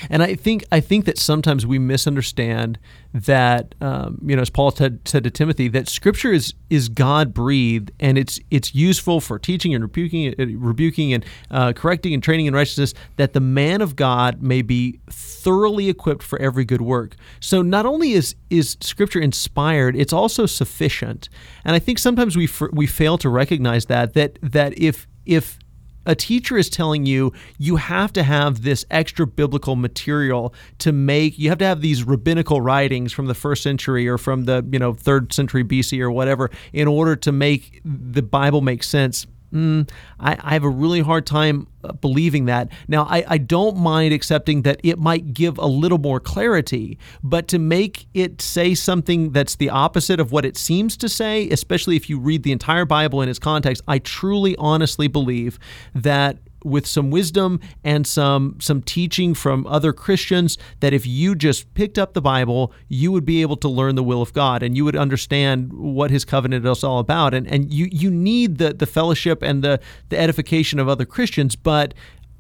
And 0.09 0.23
I 0.23 0.35
think 0.35 0.63
I 0.71 0.79
think 0.79 1.05
that 1.05 1.17
sometimes 1.17 1.65
we 1.65 1.79
misunderstand 1.79 2.79
that 3.13 3.75
um, 3.81 4.19
you 4.25 4.35
know, 4.35 4.41
as 4.41 4.49
Paul 4.49 4.71
said, 4.71 4.99
said 5.05 5.23
to 5.23 5.31
Timothy, 5.31 5.67
that 5.69 5.87
Scripture 5.87 6.31
is 6.31 6.53
is 6.69 6.89
God 6.89 7.33
breathed 7.33 7.91
and 7.99 8.17
it's 8.17 8.39
it's 8.51 8.75
useful 8.75 9.21
for 9.21 9.39
teaching 9.39 9.73
and 9.73 9.83
rebuking, 9.83 10.33
uh, 10.39 10.45
rebuking 10.57 11.13
and 11.13 11.25
uh, 11.51 11.73
correcting 11.73 12.13
and 12.13 12.21
training 12.21 12.45
in 12.45 12.53
righteousness, 12.53 12.93
that 13.15 13.33
the 13.33 13.39
man 13.39 13.81
of 13.81 13.95
God 13.95 14.41
may 14.41 14.61
be 14.61 14.99
thoroughly 15.09 15.89
equipped 15.89 16.23
for 16.23 16.39
every 16.39 16.65
good 16.65 16.81
work. 16.81 17.15
So 17.39 17.61
not 17.61 17.85
only 17.85 18.11
is 18.11 18.35
is 18.49 18.77
Scripture 18.81 19.19
inspired, 19.19 19.95
it's 19.95 20.13
also 20.13 20.45
sufficient. 20.45 21.29
And 21.63 21.75
I 21.75 21.79
think 21.79 21.99
sometimes 21.99 22.35
we 22.35 22.45
f- 22.45 22.71
we 22.73 22.87
fail 22.87 23.17
to 23.19 23.29
recognize 23.29 23.85
that 23.85 24.13
that 24.13 24.39
that 24.41 24.77
if 24.77 25.07
if 25.25 25.59
a 26.07 26.15
teacher 26.15 26.57
is 26.57 26.69
telling 26.69 27.05
you 27.05 27.31
you 27.59 27.75
have 27.75 28.11
to 28.13 28.23
have 28.23 28.63
this 28.63 28.85
extra 28.89 29.27
biblical 29.27 29.75
material 29.75 30.53
to 30.79 30.91
make 30.91 31.37
you 31.37 31.49
have 31.49 31.59
to 31.59 31.65
have 31.65 31.81
these 31.81 32.03
rabbinical 32.03 32.61
writings 32.61 33.11
from 33.11 33.27
the 33.27 33.35
first 33.35 33.61
century 33.61 34.07
or 34.07 34.17
from 34.17 34.45
the 34.45 34.65
you 34.71 34.79
know 34.79 34.93
third 34.93 35.31
century 35.31 35.63
BC 35.63 35.99
or 35.99 36.09
whatever 36.09 36.49
in 36.73 36.87
order 36.87 37.15
to 37.15 37.31
make 37.31 37.81
the 37.85 38.23
Bible 38.23 38.61
make 38.61 38.81
sense. 38.81 39.27
Mm, 39.53 39.89
I, 40.19 40.37
I 40.41 40.53
have 40.53 40.63
a 40.63 40.69
really 40.69 40.99
hard 40.99 41.25
time 41.25 41.67
uh, 41.83 41.93
believing 41.93 42.45
that. 42.45 42.69
Now, 42.87 43.03
I, 43.03 43.23
I 43.27 43.37
don't 43.37 43.77
mind 43.77 44.13
accepting 44.13 44.63
that 44.63 44.81
it 44.83 44.99
might 44.99 45.33
give 45.33 45.57
a 45.57 45.65
little 45.65 45.97
more 45.97 46.19
clarity, 46.19 46.97
but 47.23 47.47
to 47.49 47.59
make 47.59 48.07
it 48.13 48.41
say 48.41 48.75
something 48.75 49.31
that's 49.31 49.55
the 49.55 49.69
opposite 49.69 50.19
of 50.19 50.31
what 50.31 50.43
it 50.43 50.57
seems 50.57 50.97
to 50.97 51.07
say, 51.07 51.49
especially 51.49 51.95
if 51.95 52.09
you 52.09 52.19
read 52.19 52.43
the 52.43 52.51
entire 52.51 52.85
Bible 52.85 53.21
in 53.21 53.29
its 53.29 53.39
context, 53.39 53.81
I 53.87 53.99
truly, 53.99 54.55
honestly 54.57 55.07
believe 55.07 55.59
that 55.95 56.37
with 56.63 56.85
some 56.85 57.11
wisdom 57.11 57.59
and 57.83 58.05
some 58.05 58.57
some 58.59 58.81
teaching 58.81 59.33
from 59.33 59.65
other 59.67 59.93
Christians 59.93 60.57
that 60.79 60.93
if 60.93 61.05
you 61.05 61.35
just 61.35 61.73
picked 61.73 61.97
up 61.97 62.13
the 62.13 62.21
Bible, 62.21 62.73
you 62.87 63.11
would 63.11 63.25
be 63.25 63.41
able 63.41 63.57
to 63.57 63.67
learn 63.67 63.95
the 63.95 64.03
will 64.03 64.21
of 64.21 64.33
God 64.33 64.63
and 64.63 64.75
you 64.75 64.83
would 64.85 64.95
understand 64.95 65.73
what 65.73 66.11
his 66.11 66.25
covenant 66.25 66.65
is 66.65 66.83
all 66.83 66.99
about. 66.99 67.33
And 67.33 67.47
and 67.47 67.73
you 67.73 67.87
you 67.91 68.09
need 68.11 68.57
the 68.57 68.73
the 68.73 68.85
fellowship 68.85 69.41
and 69.41 69.63
the 69.63 69.79
the 70.09 70.19
edification 70.19 70.79
of 70.79 70.87
other 70.87 71.05
Christians, 71.05 71.55
but 71.55 71.93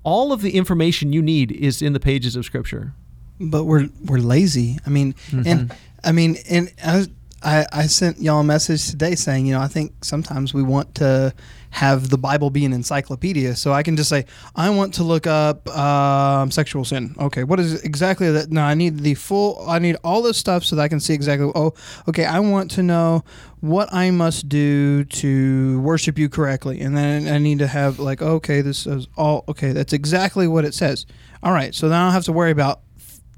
all 0.03 0.31
of 0.31 0.41
the 0.41 0.51
information 0.51 1.11
you 1.11 1.21
need 1.21 1.51
is 1.51 1.81
in 1.81 1.93
the 1.93 1.99
pages 1.99 2.35
of 2.35 2.45
scripture. 2.45 2.93
but 3.39 3.65
we're 3.65 3.89
we're 4.05 4.19
lazy. 4.19 4.79
I 4.85 4.89
mean, 4.89 5.13
mm-hmm. 5.29 5.43
and 5.45 5.75
I 6.03 6.11
mean, 6.11 6.37
and 6.49 6.71
I, 6.83 6.95
was, 6.97 7.09
I 7.43 7.65
I 7.71 7.87
sent 7.87 8.19
y'all 8.19 8.39
a 8.39 8.43
message 8.43 8.89
today 8.89 9.15
saying, 9.15 9.45
you 9.45 9.53
know, 9.53 9.61
I 9.61 9.67
think 9.67 10.03
sometimes 10.03 10.53
we 10.53 10.63
want 10.63 10.95
to 10.95 11.33
have 11.71 12.09
the 12.09 12.17
Bible 12.17 12.49
be 12.49 12.65
an 12.65 12.73
encyclopedia, 12.73 13.55
so 13.55 13.73
I 13.73 13.83
can 13.83 13.95
just 13.97 14.09
say, 14.09 14.25
I 14.55 14.69
want 14.69 14.93
to 14.95 15.03
look 15.03 15.27
up 15.27 15.67
um, 15.77 16.49
sexual 16.51 16.85
sin. 16.85 17.15
Okay, 17.19 17.43
what 17.43 17.59
is 17.59 17.81
exactly 17.83 18.31
that? 18.31 18.51
No, 18.51 18.61
I 18.61 18.73
need 18.73 18.99
the 18.99 19.15
full. 19.15 19.63
I 19.67 19.79
need 19.79 19.97
all 20.03 20.21
this 20.21 20.37
stuff 20.37 20.63
so 20.63 20.75
that 20.75 20.81
I 20.81 20.87
can 20.87 20.99
see 20.99 21.13
exactly. 21.13 21.51
Oh, 21.53 21.73
okay, 22.07 22.25
I 22.25 22.39
want 22.39 22.71
to 22.71 22.83
know 22.83 23.23
what 23.59 23.93
I 23.93 24.11
must 24.11 24.47
do 24.47 25.03
to 25.03 25.81
worship 25.81 26.17
you 26.17 26.29
correctly, 26.29 26.81
and 26.81 26.95
then 26.95 27.27
I 27.27 27.37
need 27.37 27.59
to 27.59 27.67
have 27.67 27.99
like, 27.99 28.21
okay, 28.21 28.61
this 28.61 28.87
is 28.87 29.07
all. 29.17 29.43
Okay, 29.47 29.71
that's 29.71 29.93
exactly 29.93 30.47
what 30.47 30.65
it 30.65 30.73
says. 30.73 31.05
All 31.43 31.51
right, 31.51 31.75
so 31.75 31.89
then 31.89 31.99
I 31.99 32.05
don't 32.05 32.13
have 32.13 32.25
to 32.25 32.33
worry 32.33 32.51
about 32.51 32.81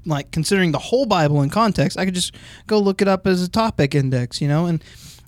like 0.06 0.30
considering 0.30 0.72
the 0.72 0.78
whole 0.78 1.06
Bible 1.06 1.42
in 1.42 1.50
context, 1.50 1.98
I 1.98 2.04
could 2.04 2.14
just 2.14 2.34
go 2.66 2.78
look 2.78 3.02
it 3.02 3.08
up 3.08 3.26
as 3.26 3.42
a 3.42 3.48
topic 3.48 3.94
index, 3.94 4.40
you 4.40 4.48
know, 4.48 4.66
and 4.66 4.82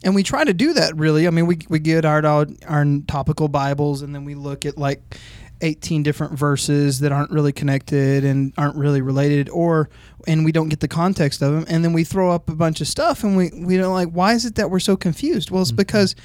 and 0.04 0.14
we 0.14 0.22
try 0.22 0.44
to 0.44 0.54
do 0.54 0.72
that 0.74 0.96
really. 0.96 1.26
I 1.26 1.30
mean, 1.30 1.46
we 1.46 1.58
we 1.68 1.78
get 1.78 2.04
our 2.04 2.24
our 2.66 2.86
topical 3.06 3.48
Bibles, 3.48 4.02
and 4.02 4.14
then 4.14 4.24
we 4.24 4.34
look 4.34 4.66
at 4.66 4.78
like. 4.78 5.18
18 5.64 6.02
different 6.02 6.36
verses 6.36 6.98
that 6.98 7.12
aren't 7.12 7.30
really 7.30 7.52
connected 7.52 8.24
and 8.24 8.52
aren't 8.58 8.74
really 8.74 9.00
related 9.00 9.48
or 9.50 9.88
and 10.26 10.44
we 10.44 10.50
don't 10.50 10.68
get 10.68 10.80
the 10.80 10.88
context 10.88 11.40
of 11.40 11.52
them 11.52 11.64
and 11.68 11.84
then 11.84 11.92
we 11.92 12.02
throw 12.02 12.32
up 12.32 12.50
a 12.50 12.54
bunch 12.56 12.80
of 12.80 12.88
stuff 12.88 13.22
and 13.22 13.36
we 13.36 13.48
we 13.54 13.76
don't 13.76 13.92
like 13.92 14.08
why 14.08 14.32
is 14.32 14.44
it 14.44 14.56
that 14.56 14.72
we're 14.72 14.80
so 14.80 14.96
confused 14.96 15.52
well 15.52 15.62
it's 15.62 15.70
mm-hmm. 15.70 15.76
because 15.76 16.16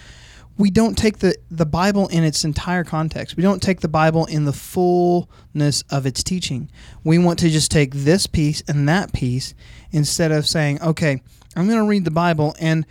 we 0.58 0.72
don't 0.72 0.98
take 0.98 1.20
the, 1.20 1.36
the 1.52 1.66
Bible 1.66 2.08
in 2.08 2.24
its 2.24 2.44
entire 2.44 2.84
context. 2.84 3.38
We 3.38 3.44
don't 3.44 3.62
take 3.62 3.82
the 3.82 3.88
Bible 3.88 4.26
in 4.26 4.46
the 4.46 4.54
fullness 4.54 5.84
of 5.90 6.06
its 6.06 6.24
teaching. 6.24 6.70
We 7.04 7.20
want 7.20 7.40
to 7.40 7.50
just 7.50 7.72
take 7.72 7.94
this 7.94 8.26
piece 8.26 8.64
and 8.68 8.90
that 8.90 9.14
piece 9.14 9.54
instead 9.92 10.32
of 10.32 10.48
saying, 10.48 10.82
okay, 10.82 11.22
I'm 11.56 11.68
going 11.68 11.80
to 11.80 11.88
read 11.88 12.06
the 12.06 12.12
Bible, 12.12 12.56
and 12.60 12.86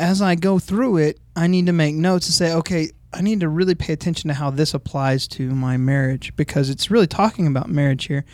as 0.00 0.22
I 0.22 0.34
go 0.34 0.58
through 0.58 0.96
it, 0.96 1.20
I 1.36 1.46
need 1.46 1.66
to 1.66 1.72
make 1.72 1.94
notes 1.94 2.26
and 2.26 2.34
say, 2.34 2.54
okay, 2.54 2.90
I 3.12 3.20
need 3.20 3.40
to 3.40 3.48
really 3.48 3.74
pay 3.74 3.92
attention 3.92 4.28
to 4.28 4.34
how 4.34 4.50
this 4.50 4.72
applies 4.72 5.28
to 5.28 5.50
my 5.50 5.76
marriage 5.76 6.34
because 6.36 6.70
it's 6.70 6.90
really 6.90 7.06
talking 7.06 7.46
about 7.46 7.68
marriage 7.68 8.06
here. 8.06 8.24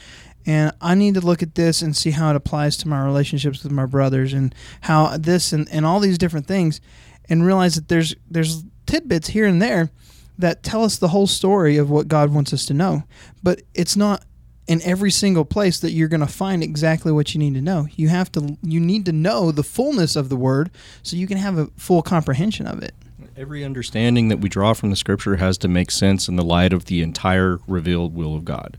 And 0.46 0.72
I 0.80 0.94
need 0.94 1.14
to 1.14 1.20
look 1.20 1.42
at 1.42 1.56
this 1.56 1.82
and 1.82 1.96
see 1.96 2.12
how 2.12 2.30
it 2.30 2.36
applies 2.36 2.76
to 2.78 2.88
my 2.88 3.04
relationships 3.04 3.64
with 3.64 3.72
my 3.72 3.84
brothers 3.84 4.32
and 4.32 4.54
how 4.82 5.16
this 5.16 5.52
and, 5.52 5.68
and 5.72 5.84
all 5.84 5.98
these 5.98 6.18
different 6.18 6.46
things 6.46 6.80
and 7.28 7.44
realize 7.44 7.74
that 7.74 7.88
there's 7.88 8.14
there's 8.30 8.62
tidbits 8.86 9.28
here 9.28 9.46
and 9.46 9.60
there 9.60 9.90
that 10.38 10.62
tell 10.62 10.84
us 10.84 10.98
the 10.98 11.08
whole 11.08 11.26
story 11.26 11.78
of 11.78 11.90
what 11.90 12.06
God 12.06 12.32
wants 12.32 12.52
us 12.52 12.64
to 12.66 12.74
know. 12.74 13.02
But 13.42 13.62
it's 13.74 13.96
not 13.96 14.24
in 14.66 14.82
every 14.82 15.10
single 15.10 15.44
place 15.44 15.78
that 15.80 15.92
you're 15.92 16.08
going 16.08 16.20
to 16.20 16.26
find 16.26 16.62
exactly 16.62 17.12
what 17.12 17.34
you 17.34 17.38
need 17.38 17.54
to 17.54 17.60
know. 17.60 17.86
You 17.94 18.08
have 18.08 18.32
to 18.32 18.56
you 18.62 18.80
need 18.80 19.04
to 19.06 19.12
know 19.12 19.52
the 19.52 19.62
fullness 19.62 20.16
of 20.16 20.28
the 20.28 20.36
word 20.36 20.70
so 21.02 21.16
you 21.16 21.26
can 21.26 21.38
have 21.38 21.58
a 21.58 21.66
full 21.76 22.02
comprehension 22.02 22.66
of 22.66 22.82
it. 22.82 22.94
Every 23.36 23.64
understanding 23.64 24.28
that 24.28 24.38
we 24.38 24.48
draw 24.48 24.72
from 24.72 24.90
the 24.90 24.96
scripture 24.96 25.36
has 25.36 25.58
to 25.58 25.68
make 25.68 25.90
sense 25.90 26.28
in 26.28 26.36
the 26.36 26.44
light 26.44 26.72
of 26.72 26.86
the 26.86 27.02
entire 27.02 27.58
revealed 27.68 28.14
will 28.14 28.34
of 28.34 28.44
God. 28.44 28.78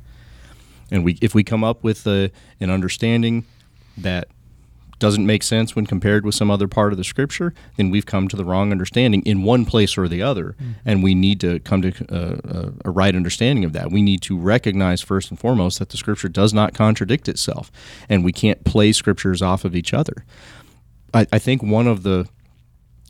And 0.92 1.04
we 1.06 1.18
if 1.22 1.34
we 1.34 1.44
come 1.44 1.64
up 1.64 1.84
with 1.84 2.06
a, 2.08 2.32
an 2.60 2.70
understanding 2.70 3.46
that 3.98 4.28
doesn't 5.00 5.26
make 5.26 5.44
sense 5.44 5.76
when 5.76 5.86
compared 5.86 6.26
with 6.26 6.36
some 6.36 6.50
other 6.50 6.68
part 6.68 6.92
of 6.92 6.98
the 6.98 7.04
scripture, 7.04 7.54
then 7.76 7.90
we've 7.90 8.06
come 8.06 8.28
to 8.28 8.36
the 8.36 8.46
wrong 8.46 8.72
understanding 8.72 9.22
in 9.24 9.44
one 9.44 9.66
place 9.66 9.98
or 9.98 10.08
the 10.08 10.22
other, 10.22 10.56
and 10.86 11.04
we 11.04 11.14
need 11.14 11.40
to 11.42 11.60
come 11.60 11.82
to 11.82 11.92
uh, 12.12 12.72
a, 12.86 12.90
a 12.90 12.92
right 12.92 13.16
understanding 13.16 13.64
of 13.64 13.74
that. 13.74 13.92
We 13.92 14.02
need 14.02 14.22
to 14.24 14.38
recognize 14.38 15.02
first 15.02 15.30
and 15.30 15.40
foremost 15.40 15.80
that 15.80 15.90
the 15.90 15.98
scripture 15.98 16.30
does 16.30 16.54
not 16.54 16.74
contradict 16.74 17.30
itself, 17.30 17.72
and 18.10 18.24
we 18.24 18.32
can't 18.32 18.64
play 18.64 18.92
scriptures 18.92 19.42
off 19.42 19.66
of 19.66 19.76
each 19.76 19.94
other. 19.94 20.26
I, 21.14 21.28
I 21.32 21.40
think 21.40 21.62
one 21.62 21.88
of 21.88 22.04
the 22.04 22.28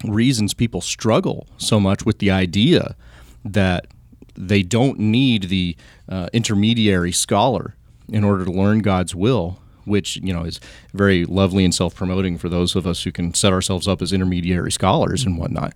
reasons 0.03 0.53
people 0.53 0.81
struggle 0.81 1.47
so 1.57 1.79
much 1.79 2.05
with 2.05 2.19
the 2.19 2.31
idea 2.31 2.95
that 3.43 3.87
they 4.35 4.61
don't 4.61 4.99
need 4.99 5.43
the 5.43 5.75
uh, 6.07 6.27
intermediary 6.33 7.11
scholar 7.11 7.75
in 8.07 8.23
order 8.23 8.45
to 8.45 8.51
learn 8.51 8.79
God's 8.79 9.15
will, 9.15 9.59
which 9.87 10.17
you 10.17 10.33
know 10.33 10.43
is 10.43 10.59
very 10.93 11.25
lovely 11.25 11.63
and 11.65 11.73
self-promoting 11.73 12.37
for 12.37 12.49
those 12.49 12.75
of 12.75 12.85
us 12.85 13.03
who 13.03 13.11
can 13.11 13.33
set 13.33 13.53
ourselves 13.53 13.87
up 13.87 14.01
as 14.01 14.13
intermediary 14.13 14.71
scholars 14.71 15.23
and 15.23 15.37
whatnot. 15.37 15.73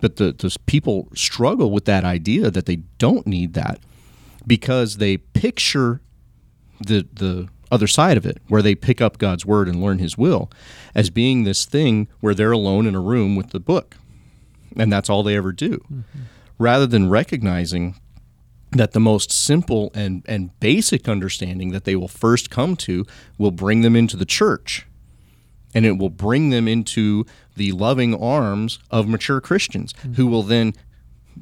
But 0.00 0.16
the, 0.16 0.32
the 0.32 0.56
people 0.66 1.08
struggle 1.14 1.70
with 1.70 1.84
that 1.84 2.04
idea 2.04 2.50
that 2.50 2.66
they 2.66 2.76
don't 2.98 3.26
need 3.26 3.54
that 3.54 3.78
because 4.46 4.96
they 4.96 5.18
picture 5.18 6.00
the 6.80 7.06
the 7.12 7.48
other 7.70 7.86
side 7.86 8.16
of 8.16 8.26
it, 8.26 8.38
where 8.48 8.62
they 8.62 8.74
pick 8.74 9.00
up 9.00 9.18
God's 9.18 9.46
word 9.46 9.68
and 9.68 9.80
learn 9.80 10.00
His 10.00 10.18
will, 10.18 10.50
as 10.94 11.08
being 11.08 11.44
this 11.44 11.64
thing 11.64 12.08
where 12.18 12.34
they're 12.34 12.50
alone 12.50 12.86
in 12.86 12.96
a 12.96 13.00
room 13.00 13.36
with 13.36 13.50
the 13.50 13.60
book, 13.60 13.96
and 14.76 14.92
that's 14.92 15.08
all 15.08 15.22
they 15.22 15.36
ever 15.36 15.52
do, 15.52 15.78
mm-hmm. 15.78 16.20
rather 16.58 16.86
than 16.86 17.08
recognizing 17.08 17.94
that 18.72 18.92
the 18.92 19.00
most 19.00 19.32
simple 19.32 19.90
and 19.94 20.22
and 20.26 20.58
basic 20.60 21.08
understanding 21.08 21.70
that 21.70 21.84
they 21.84 21.96
will 21.96 22.08
first 22.08 22.50
come 22.50 22.76
to 22.76 23.04
will 23.38 23.50
bring 23.50 23.82
them 23.82 23.96
into 23.96 24.16
the 24.16 24.24
church, 24.24 24.86
and 25.74 25.84
it 25.84 25.98
will 25.98 26.10
bring 26.10 26.50
them 26.50 26.68
into 26.68 27.24
the 27.56 27.72
loving 27.72 28.14
arms 28.14 28.78
of 28.90 29.08
mature 29.08 29.40
Christians 29.40 29.92
mm-hmm. 29.92 30.14
who 30.14 30.26
will 30.26 30.42
then 30.42 30.74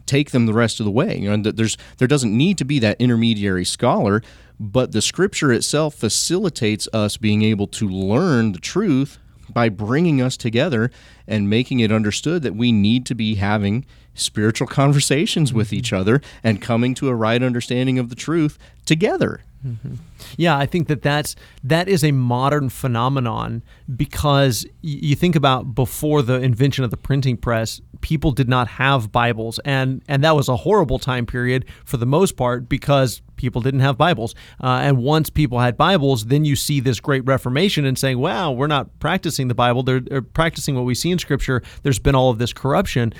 take 0.07 0.31
them 0.31 0.47
the 0.47 0.53
rest 0.53 0.81
of 0.81 0.85
the 0.85 0.91
way. 0.91 1.19
You 1.19 1.37
know, 1.37 1.51
there's 1.51 1.77
there 1.99 2.09
doesn't 2.09 2.37
need 2.37 2.59
to 2.59 2.65
be 2.65 2.79
that 2.79 3.01
intermediary 3.01 3.65
scholar, 3.65 4.23
but 4.59 4.93
the 4.93 5.03
scripture 5.03 5.53
itself 5.53 5.95
facilitates 5.95 6.89
us 6.93 7.17
being 7.17 7.43
able 7.43 7.67
to 7.69 7.89
learn 7.89 8.53
the 8.53 8.59
truth 8.59 9.19
by 9.51 9.69
bringing 9.69 10.21
us 10.21 10.37
together 10.37 10.91
and 11.27 11.49
making 11.49 11.81
it 11.81 11.93
understood 11.93 12.43
that 12.43 12.55
we 12.55 12.73
need 12.73 13.07
to 13.07 13.15
be 13.15 13.37
having 13.37 13.85
spiritual 14.19 14.67
conversations 14.67 15.53
with 15.53 15.73
each 15.73 15.93
other 15.93 16.21
and 16.43 16.61
coming 16.61 16.95
to 16.95 17.09
a 17.09 17.15
right 17.15 17.43
understanding 17.43 17.99
of 17.99 18.09
the 18.09 18.15
truth 18.15 18.59
together. 18.85 19.41
Mm-hmm. 19.67 19.95
Yeah, 20.37 20.57
I 20.57 20.67
think 20.67 20.87
that 20.89 21.03
that's 21.03 21.35
that 21.65 21.89
is 21.89 22.05
a 22.05 22.13
modern 22.13 22.69
phenomenon 22.69 23.63
because 23.97 24.65
you 24.83 25.17
think 25.17 25.35
about 25.35 25.75
before 25.75 26.23
the 26.23 26.35
invention 26.35 26.85
of 26.85 26.91
the 26.91 26.97
printing 26.97 27.37
press, 27.37 27.81
people 28.01 28.31
did 28.31 28.49
not 28.49 28.69
have 28.69 29.11
Bibles, 29.11 29.59
and 29.65 30.03
and 30.07 30.23
that 30.23 30.37
was 30.37 30.49
a 30.49 30.57
horrible 30.57 30.99
time 30.99 31.27
period 31.27 31.65
for 31.85 31.97
the 31.97 32.07
most 32.07 32.37
part 32.37 32.69
because 32.69 33.21
people 33.39 33.63
didn't 33.63 33.81
have 33.81 33.97
Bibles. 33.97 34.35
Uh, 34.63 34.81
and 34.83 34.99
once 34.99 35.31
people 35.31 35.61
had 35.61 35.77
Bibles, 35.77 36.27
then 36.27 36.45
you 36.45 36.57
see 36.57 36.81
this 36.81 37.01
great 37.01 37.25
Reformation 37.25 37.87
and 37.87 37.99
saying, 37.99 38.19
wow, 38.19 38.51
we're 38.51 38.67
not 38.67 38.99
practicing 39.01 39.49
the 39.49 39.55
Bible. 39.55 39.83
They're, 39.83 40.01
they're, 40.01 40.23
practicing 40.23 40.75
what 40.75 40.85
we 40.85 40.95
see 40.95 41.11
in 41.11 41.19
Scripture. 41.19 41.63
There's 41.83 41.99
been 41.99 42.15
all 42.15 42.31
of 42.31 42.39
this 42.39 42.53
corruption. 42.53 43.15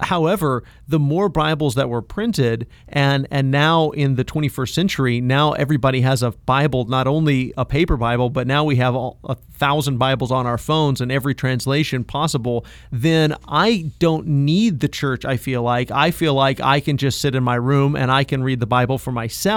However, 0.00 0.64
the 0.88 0.98
more 0.98 1.28
Bibles 1.28 1.74
that 1.74 1.88
were 1.88 2.02
printed, 2.02 2.66
and, 2.88 3.28
and 3.30 3.50
now 3.50 3.90
in 3.90 4.14
the 4.14 4.24
21st 4.24 4.72
century, 4.72 5.20
now 5.20 5.52
everybody 5.52 6.00
has 6.00 6.22
a 6.22 6.30
Bible, 6.30 6.86
not 6.86 7.06
only 7.06 7.52
a 7.56 7.64
paper 7.64 7.96
Bible, 7.96 8.30
but 8.30 8.46
now 8.46 8.64
we 8.64 8.76
have 8.76 8.94
all, 8.94 9.18
a 9.24 9.34
thousand 9.34 9.98
Bibles 9.98 10.30
on 10.30 10.46
our 10.46 10.58
phones 10.58 11.00
and 11.00 11.10
every 11.10 11.34
translation 11.34 12.04
possible, 12.04 12.64
then 12.90 13.36
I 13.48 13.90
don't 13.98 14.26
need 14.26 14.80
the 14.80 14.88
church, 14.88 15.24
I 15.24 15.36
feel 15.36 15.62
like. 15.62 15.90
I 15.90 16.10
feel 16.10 16.34
like 16.34 16.60
I 16.60 16.80
can 16.80 16.96
just 16.96 17.20
sit 17.20 17.34
in 17.34 17.42
my 17.42 17.56
room 17.56 17.96
and 17.96 18.10
I 18.10 18.24
can 18.24 18.42
read 18.42 18.60
the 18.60 18.66
Bible 18.66 18.98
for 18.98 19.12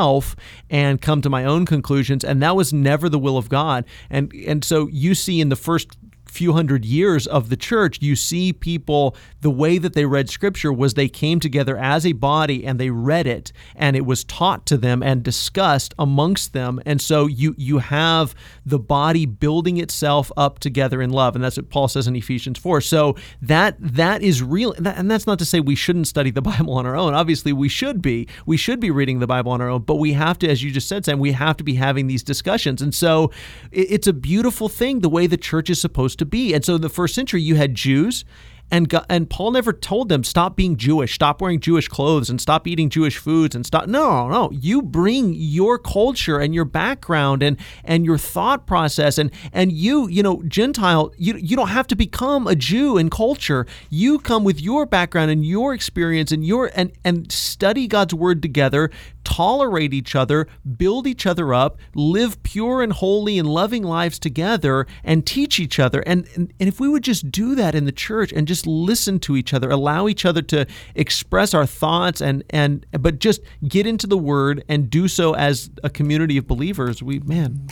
myself 0.07 0.35
and 0.69 1.01
come 1.01 1.21
to 1.21 1.29
my 1.29 1.45
own 1.45 1.65
conclusions. 1.65 2.23
And 2.23 2.41
that 2.41 2.55
was 2.55 2.73
never 2.73 3.09
the 3.09 3.19
will 3.19 3.37
of 3.37 3.49
God. 3.49 3.85
And 4.09 4.33
and 4.45 4.63
so 4.63 4.87
you 4.87 5.15
see 5.15 5.41
in 5.41 5.49
the 5.49 5.55
first 5.55 5.97
few 6.37 6.53
hundred 6.53 6.85
years 6.85 7.25
of 7.25 7.49
the 7.49 7.57
church, 7.57 8.01
you 8.01 8.15
see 8.15 8.53
people, 8.53 9.15
the 9.41 9.49
way 9.49 9.77
that 9.77 9.93
they 9.93 10.05
read 10.05 10.29
scripture 10.29 10.71
was 10.71 10.93
they 10.93 11.09
came 11.09 11.39
together 11.39 11.77
as 11.77 12.05
a 12.05 12.13
body 12.13 12.65
and 12.65 12.79
they 12.79 12.91
read 12.91 13.25
it 13.25 13.51
and 13.75 13.95
it 13.95 14.05
was 14.05 14.23
taught 14.23 14.65
to 14.67 14.77
them 14.77 15.01
and 15.01 15.23
discussed 15.23 15.93
amongst 15.97 16.53
them. 16.53 16.79
And 16.85 17.01
so 17.01 17.25
you 17.25 17.55
you 17.57 17.79
have 17.79 18.35
the 18.65 18.77
body 18.79 19.25
building 19.25 19.77
itself 19.77 20.31
up 20.37 20.59
together 20.59 21.01
in 21.01 21.09
love. 21.09 21.35
And 21.35 21.43
that's 21.43 21.57
what 21.57 21.69
Paul 21.69 21.87
says 21.87 22.07
in 22.07 22.15
Ephesians 22.15 22.59
4. 22.59 22.81
So 22.81 23.15
that 23.41 23.75
that 23.79 24.21
is 24.21 24.43
real. 24.43 24.73
And 24.73 25.09
that's 25.09 25.25
not 25.25 25.39
to 25.39 25.45
say 25.45 25.59
we 25.59 25.75
shouldn't 25.75 26.07
study 26.07 26.29
the 26.29 26.41
Bible 26.47 26.73
on 26.73 26.85
our 26.85 26.95
own. 26.95 27.13
Obviously, 27.13 27.51
we 27.51 27.67
should 27.67 28.01
be. 28.01 28.27
We 28.45 28.57
should 28.57 28.79
be 28.79 28.91
reading 28.91 29.19
the 29.19 29.27
Bible 29.27 29.51
on 29.51 29.61
our 29.61 29.69
own, 29.69 29.81
but 29.81 29.95
we 29.95 30.13
have 30.13 30.37
to, 30.39 30.49
as 30.49 30.63
you 30.63 30.71
just 30.71 30.87
said, 30.87 31.05
Sam, 31.05 31.19
we 31.19 31.31
have 31.31 31.57
to 31.57 31.63
be 31.63 31.73
having 31.73 32.05
these 32.05 32.23
discussions. 32.23 32.81
And 32.81 32.93
so 32.93 33.31
it's 33.71 34.07
a 34.07 34.13
beautiful 34.13 34.69
thing 34.69 34.99
the 34.99 35.09
way 35.09 35.25
the 35.25 35.37
church 35.37 35.69
is 35.69 35.81
supposed 35.81 36.19
to 36.19 36.25
be. 36.29 36.53
And 36.53 36.63
so 36.63 36.75
in 36.75 36.81
the 36.81 36.89
first 36.89 37.15
century, 37.15 37.41
you 37.41 37.55
had 37.55 37.75
Jews 37.75 38.25
and 38.69 38.89
God, 38.89 39.05
and 39.09 39.29
Paul 39.29 39.51
never 39.51 39.71
told 39.71 40.09
them 40.09 40.23
stop 40.23 40.57
being 40.57 40.75
Jewish, 40.75 41.13
stop 41.13 41.39
wearing 41.41 41.59
Jewish 41.59 41.87
clothes, 41.87 42.29
and 42.29 42.41
stop 42.41 42.67
eating 42.67 42.89
Jewish 42.89 43.17
foods, 43.17 43.55
and 43.55 43.65
stop. 43.65 43.87
No, 43.87 44.27
no, 44.27 44.51
you 44.51 44.81
bring 44.81 45.33
your 45.33 45.77
culture 45.77 46.39
and 46.39 46.53
your 46.53 46.65
background 46.65 47.43
and 47.43 47.57
and 47.85 48.05
your 48.05 48.17
thought 48.17 48.67
process, 48.67 49.17
and 49.17 49.31
and 49.53 49.71
you, 49.71 50.07
you 50.09 50.21
know, 50.21 50.43
Gentile, 50.47 51.13
you 51.17 51.37
you 51.37 51.55
don't 51.55 51.69
have 51.69 51.87
to 51.87 51.95
become 51.95 52.45
a 52.45 52.55
Jew 52.55 52.97
in 52.97 53.09
culture. 53.09 53.65
You 53.89 54.19
come 54.19 54.43
with 54.43 54.61
your 54.61 54.85
background 54.85 55.31
and 55.31 55.45
your 55.45 55.73
experience 55.73 56.31
and 56.33 56.45
your 56.45 56.69
and 56.75 56.91
and 57.05 57.31
study 57.31 57.87
God's 57.87 58.13
word 58.13 58.41
together, 58.41 58.91
tolerate 59.23 59.93
each 59.93 60.13
other, 60.13 60.47
build 60.77 61.07
each 61.07 61.25
other 61.25 61.53
up, 61.53 61.77
live 61.95 62.43
pure 62.43 62.81
and 62.81 62.91
holy 62.91 63.39
and 63.39 63.47
loving 63.47 63.83
lives 63.83 64.19
together, 64.19 64.85
and 65.05 65.25
teach 65.25 65.57
each 65.57 65.79
other. 65.79 66.01
And 66.01 66.27
and, 66.35 66.51
and 66.59 66.67
if 66.67 66.81
we 66.81 66.89
would 66.89 67.03
just 67.03 67.31
do 67.31 67.55
that 67.55 67.73
in 67.73 67.85
the 67.85 67.91
church 67.93 68.33
and 68.33 68.45
just 68.45 68.56
just 68.57 68.65
listen 68.65 69.19
to 69.19 69.35
each 69.35 69.53
other, 69.53 69.69
allow 69.69 70.07
each 70.07 70.25
other 70.25 70.41
to 70.41 70.65
express 70.95 71.53
our 71.53 71.67
thoughts 71.67 72.21
and 72.21 72.43
and 72.49 72.85
but 72.91 73.19
just 73.19 73.41
get 73.67 73.85
into 73.85 74.07
the 74.07 74.17
word 74.17 74.63
and 74.67 74.89
do 74.89 75.07
so 75.07 75.35
as 75.35 75.69
a 75.83 75.89
community 75.89 76.37
of 76.37 76.47
believers, 76.47 77.03
we 77.03 77.19
man, 77.19 77.69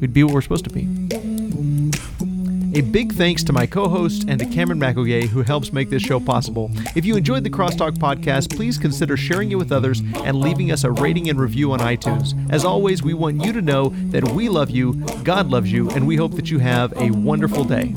we'd 0.00 0.12
be 0.12 0.24
what 0.24 0.34
we're 0.34 0.40
supposed 0.40 0.64
to 0.64 0.70
be. 0.70 0.82
A 2.76 2.80
big 2.80 3.12
thanks 3.12 3.44
to 3.44 3.52
my 3.52 3.66
co 3.66 3.88
host 3.88 4.24
and 4.26 4.40
to 4.40 4.46
Cameron 4.46 4.80
McElgay, 4.80 5.28
who 5.28 5.42
helps 5.42 5.72
make 5.72 5.90
this 5.90 6.02
show 6.02 6.18
possible. 6.18 6.72
If 6.96 7.04
you 7.04 7.16
enjoyed 7.16 7.44
the 7.44 7.50
CrossTalk 7.50 7.98
podcast, 7.98 8.56
please 8.56 8.76
consider 8.76 9.16
sharing 9.16 9.52
it 9.52 9.54
with 9.54 9.70
others 9.70 10.00
and 10.00 10.40
leaving 10.40 10.72
us 10.72 10.82
a 10.82 10.90
rating 10.90 11.30
and 11.30 11.38
review 11.38 11.70
on 11.70 11.78
iTunes. 11.78 12.34
As 12.50 12.64
always, 12.64 13.04
we 13.04 13.14
want 13.14 13.44
you 13.44 13.52
to 13.52 13.62
know 13.62 13.90
that 14.10 14.24
we 14.30 14.48
love 14.48 14.70
you, 14.70 14.94
God 15.22 15.50
loves 15.50 15.70
you, 15.70 15.88
and 15.90 16.04
we 16.04 16.16
hope 16.16 16.32
that 16.32 16.50
you 16.50 16.58
have 16.58 16.92
a 16.96 17.12
wonderful 17.12 17.62
day. 17.62 17.94